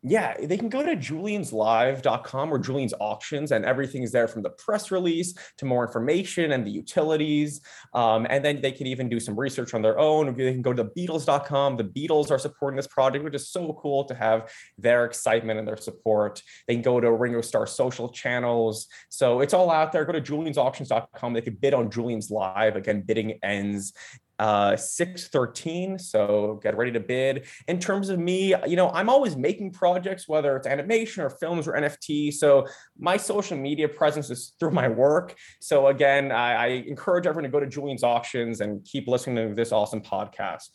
Yeah, 0.07 0.37
they 0.39 0.59
can 0.59 0.69
go 0.69 0.83
to 0.83 0.95
julienslive.com 0.97 2.53
or 2.53 2.59
Julien's 2.59 2.93
auctions, 3.01 3.53
and 3.53 3.65
everything 3.65 4.03
is 4.03 4.13
there 4.13 4.29
from 4.29 4.43
the 4.43 4.51
press 4.51 4.91
release 4.91 5.33
to 5.57 5.65
more 5.65 5.87
information 5.87 6.53
and 6.53 6.67
the 6.67 6.71
utilities. 6.71 7.63
Um, 7.95 8.27
and 8.29 8.45
then 8.45 8.61
they 8.61 8.71
can 8.71 8.87
even 8.87 9.09
do 9.09 9.19
some 9.19 9.35
research 9.35 9.73
on 9.73 9.81
their 9.81 9.99
own. 9.99 10.37
They 10.37 10.53
can 10.53 10.61
go 10.61 10.75
to 10.75 10.85
Beatles.com. 10.85 11.79
The 11.79 11.85
Beatles 11.85 12.31
are 12.31 12.39
supporting 12.39 12.77
this 12.77 12.87
project, 12.87 13.25
which 13.25 13.35
is 13.35 13.49
so 13.49 13.79
cool 13.81 14.05
to 14.05 14.15
have 14.15 14.53
their 14.77 15.07
excitement 15.07 15.59
and 15.59 15.67
their 15.67 15.79
support. 15.79 16.43
They 16.69 16.75
can 16.75 16.83
go 16.83 17.01
to 17.01 17.11
Ringo 17.11 17.41
Starr 17.41 17.67
social 17.67 18.11
channels. 18.11 18.89
So 19.09 19.41
it's 19.41 19.55
all 19.55 19.71
out 19.71 19.93
there. 19.93 20.05
Go 20.05 20.13
to 20.13 20.21
juliensauctions.com. 20.21 21.33
They 21.33 21.41
can 21.41 21.55
bid 21.55 21.73
on 21.73 21.91
Julien's 21.91 22.31
Live. 22.31 22.77
Again, 22.77 23.01
bidding 23.01 23.39
ends 23.43 23.95
uh 24.39 24.77
613 24.77 25.99
so 25.99 26.61
get 26.63 26.77
ready 26.77 26.93
to 26.93 27.01
bid. 27.01 27.47
In 27.69 27.79
terms 27.79 28.09
of 28.09 28.19
me 28.19 28.55
you 28.67 28.77
know 28.77 28.91
i'm 28.91 29.09
always 29.09 29.37
making 29.37 29.73
projects 29.73 30.29
whether 30.29 30.57
it's 30.57 30.67
animation 30.67 31.23
or 31.23 31.31
films 31.31 31.69
or 31.69 31.73
nft 31.73 32.33
so 32.33 32.67
my 32.99 33.17
social 33.17 33.57
media 33.57 33.89
presence 33.89 34.31
is 34.31 34.55
through 34.59 34.73
my 34.73 34.89
work. 34.89 35.37
So 35.61 35.89
again 35.89 36.33
i, 36.33 36.55
I 36.55 36.67
encourage 36.87 37.27
everyone 37.27 37.51
to 37.51 37.51
go 37.51 37.61
to 37.61 37.67
julien's 37.67 38.03
auctions 38.03 38.61
and 38.61 38.85
keep 38.85 39.09
listening 39.09 39.49
to 39.49 39.55
this 39.55 39.73
awesome 39.73 40.03
podcast 40.03 40.69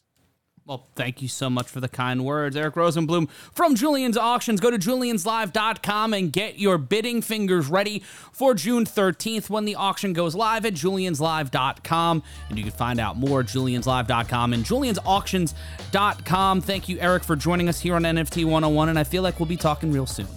well, 0.70 0.86
thank 0.96 1.20
you 1.20 1.28
so 1.28 1.50
much 1.50 1.68
for 1.68 1.82
the 1.82 1.90
kind 1.90 2.24
words. 2.24 2.56
Erik 2.56 2.76
Rosenblum 2.76 3.28
from 3.52 3.74
Julien's 3.74 4.16
Auctions. 4.16 4.60
Go 4.60 4.70
to 4.70 4.78
julienslive.com 4.78 6.14
and 6.14 6.32
get 6.32 6.60
your 6.60 6.78
bidding 6.78 7.24
fingers 7.24 7.68
ready 7.68 8.04
for 8.32 8.54
June 8.54 8.86
13th 8.86 9.50
when 9.50 9.66
the 9.66 9.74
auction 9.74 10.14
goes 10.14 10.36
live 10.36 10.68
at 10.68 10.76
julienslive.com. 10.76 12.22
And 12.50 12.58
you 12.58 12.64
can 12.64 12.74
find 12.74 13.00
out 13.00 13.18
more 13.18 13.40
at 13.40 13.48
julienslive.com 13.48 14.54
and 14.54 14.64
juliensauctions.com. 14.64 16.62
Thank 16.62 16.88
you, 16.88 17.00
Erik, 17.00 17.24
for 17.24 17.36
joining 17.36 17.68
us 17.68 17.80
here 17.80 17.96
on 17.96 18.04
NFT 18.04 18.46
101. 18.46 18.90
And 18.90 19.00
I 19.00 19.04
feel 19.04 19.24
like 19.24 19.40
we'll 19.40 19.48
be 19.48 19.58
talking 19.58 19.92
real 19.92 20.06
soon. 20.06 20.28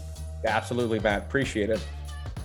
Absolutely, 0.47 0.99
Matt. 0.99 1.25
Appreciate 1.25 1.69
it. 1.69 1.87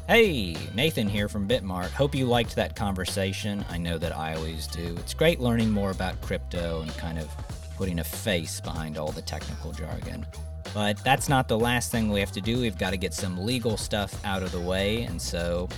Hey, 0.10 0.58
Nathan 0.76 1.08
here 1.08 1.30
from 1.30 1.48
Bitmart. 1.48 1.92
Hope 1.92 2.16
you 2.16 2.26
liked 2.26 2.58
that 2.58 2.76
conversation. 2.76 3.64
I 3.70 3.78
know 3.78 3.98
that 3.98 4.14
I 4.14 4.36
always 4.36 4.68
do. 4.68 4.94
It's 5.00 5.14
great 5.14 5.40
learning 5.40 5.72
more 5.72 5.92
about 5.92 6.20
crypto 6.22 6.82
and 6.82 6.92
kind 6.98 7.18
of 7.18 7.30
putting 7.78 8.00
a 8.00 8.04
face 8.04 8.60
behind 8.60 8.98
all 8.98 9.12
the 9.12 9.22
technical 9.22 9.72
jargon. 9.72 10.26
But 10.74 11.02
that's 11.04 11.30
not 11.30 11.48
the 11.48 11.58
last 11.58 11.92
thing 11.92 12.12
we 12.12 12.20
have 12.20 12.32
to 12.34 12.42
do. 12.42 12.60
We've 12.60 12.78
got 12.78 12.90
to 12.90 12.98
get 12.98 13.14
some 13.14 13.46
legal 13.46 13.78
stuff 13.78 14.14
out 14.26 14.44
of 14.44 14.52
the 14.52 14.60
way, 14.60 15.04
and 15.04 15.22
so 15.22 15.70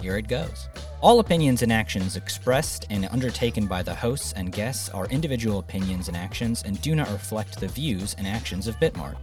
here 0.00 0.16
it 0.16 0.28
goes. 0.28 0.68
All 1.00 1.20
opinions 1.20 1.62
and 1.62 1.72
actions 1.72 2.16
expressed 2.16 2.86
and 2.90 3.08
undertaken 3.10 3.66
by 3.66 3.82
the 3.82 3.94
hosts 3.94 4.32
and 4.34 4.52
guests 4.52 4.88
are 4.90 5.06
individual 5.06 5.58
opinions 5.58 6.08
and 6.08 6.16
actions 6.16 6.62
and 6.64 6.80
do 6.80 6.94
not 6.94 7.10
reflect 7.10 7.60
the 7.60 7.68
views 7.68 8.14
and 8.18 8.26
actions 8.26 8.66
of 8.66 8.76
Bitmart. 8.76 9.16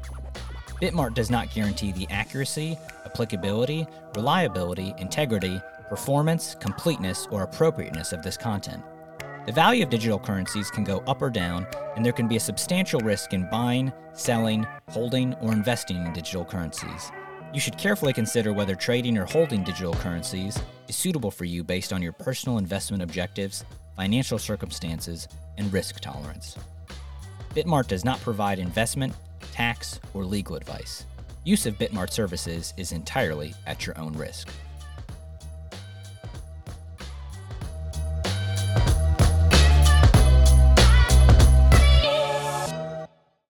Bitmart 0.82 1.14
does 1.14 1.30
not 1.30 1.54
guarantee 1.54 1.92
the 1.92 2.08
accuracy, 2.10 2.78
applicability, 3.06 3.86
reliability, 4.16 4.94
integrity, 4.98 5.62
performance, 5.90 6.56
completeness, 6.56 7.28
or 7.32 7.44
appropriateness 7.44 8.14
of 8.14 8.24
this 8.24 8.38
content. 8.38 8.84
The 9.48 9.52
value 9.52 9.84
of 9.84 9.90
digital 9.90 10.20
currencies 10.20 10.70
can 10.70 10.84
go 10.84 11.00
up 11.08 11.20
or 11.20 11.32
down, 11.32 11.66
and 11.96 12.06
there 12.06 12.14
can 12.14 12.28
be 12.28 12.36
a 12.36 12.40
substantial 12.40 13.00
risk 13.00 13.34
in 13.34 13.50
buying, 13.50 13.92
selling, 14.14 14.68
holding, 14.90 15.34
or 15.36 15.52
investing 15.52 16.06
in 16.06 16.14
digital 16.14 16.46
currencies. 16.46 17.12
You 17.52 17.60
should 17.60 17.76
carefully 17.76 18.14
consider 18.14 18.54
whether 18.54 18.76
trading 18.76 19.18
or 19.18 19.26
holding 19.26 19.64
digital 19.64 19.96
currencies 19.96 20.62
is 20.88 20.96
suitable 20.96 21.32
for 21.32 21.46
you 21.46 21.64
based 21.64 21.92
on 21.92 22.04
your 22.04 22.14
personal 22.14 22.60
investment 22.60 23.02
objectives, 23.02 23.66
financial 23.96 24.38
circumstances, 24.38 25.28
and 25.58 25.74
risk 25.74 26.00
tolerance. 26.00 26.56
Bitmart 27.56 27.88
does 27.88 28.06
not 28.06 28.22
provide 28.22 28.60
investment, 28.60 29.12
tax, 29.54 30.00
or 30.14 30.24
legal 30.24 30.56
advice. 30.56 31.06
Use 31.44 31.66
of 31.66 31.80
Bitmart 31.80 32.12
services 32.12 32.76
is 32.78 32.92
entirely 32.92 33.56
at 33.66 33.88
your 33.88 33.98
own 33.98 34.14
risk. 34.14 34.50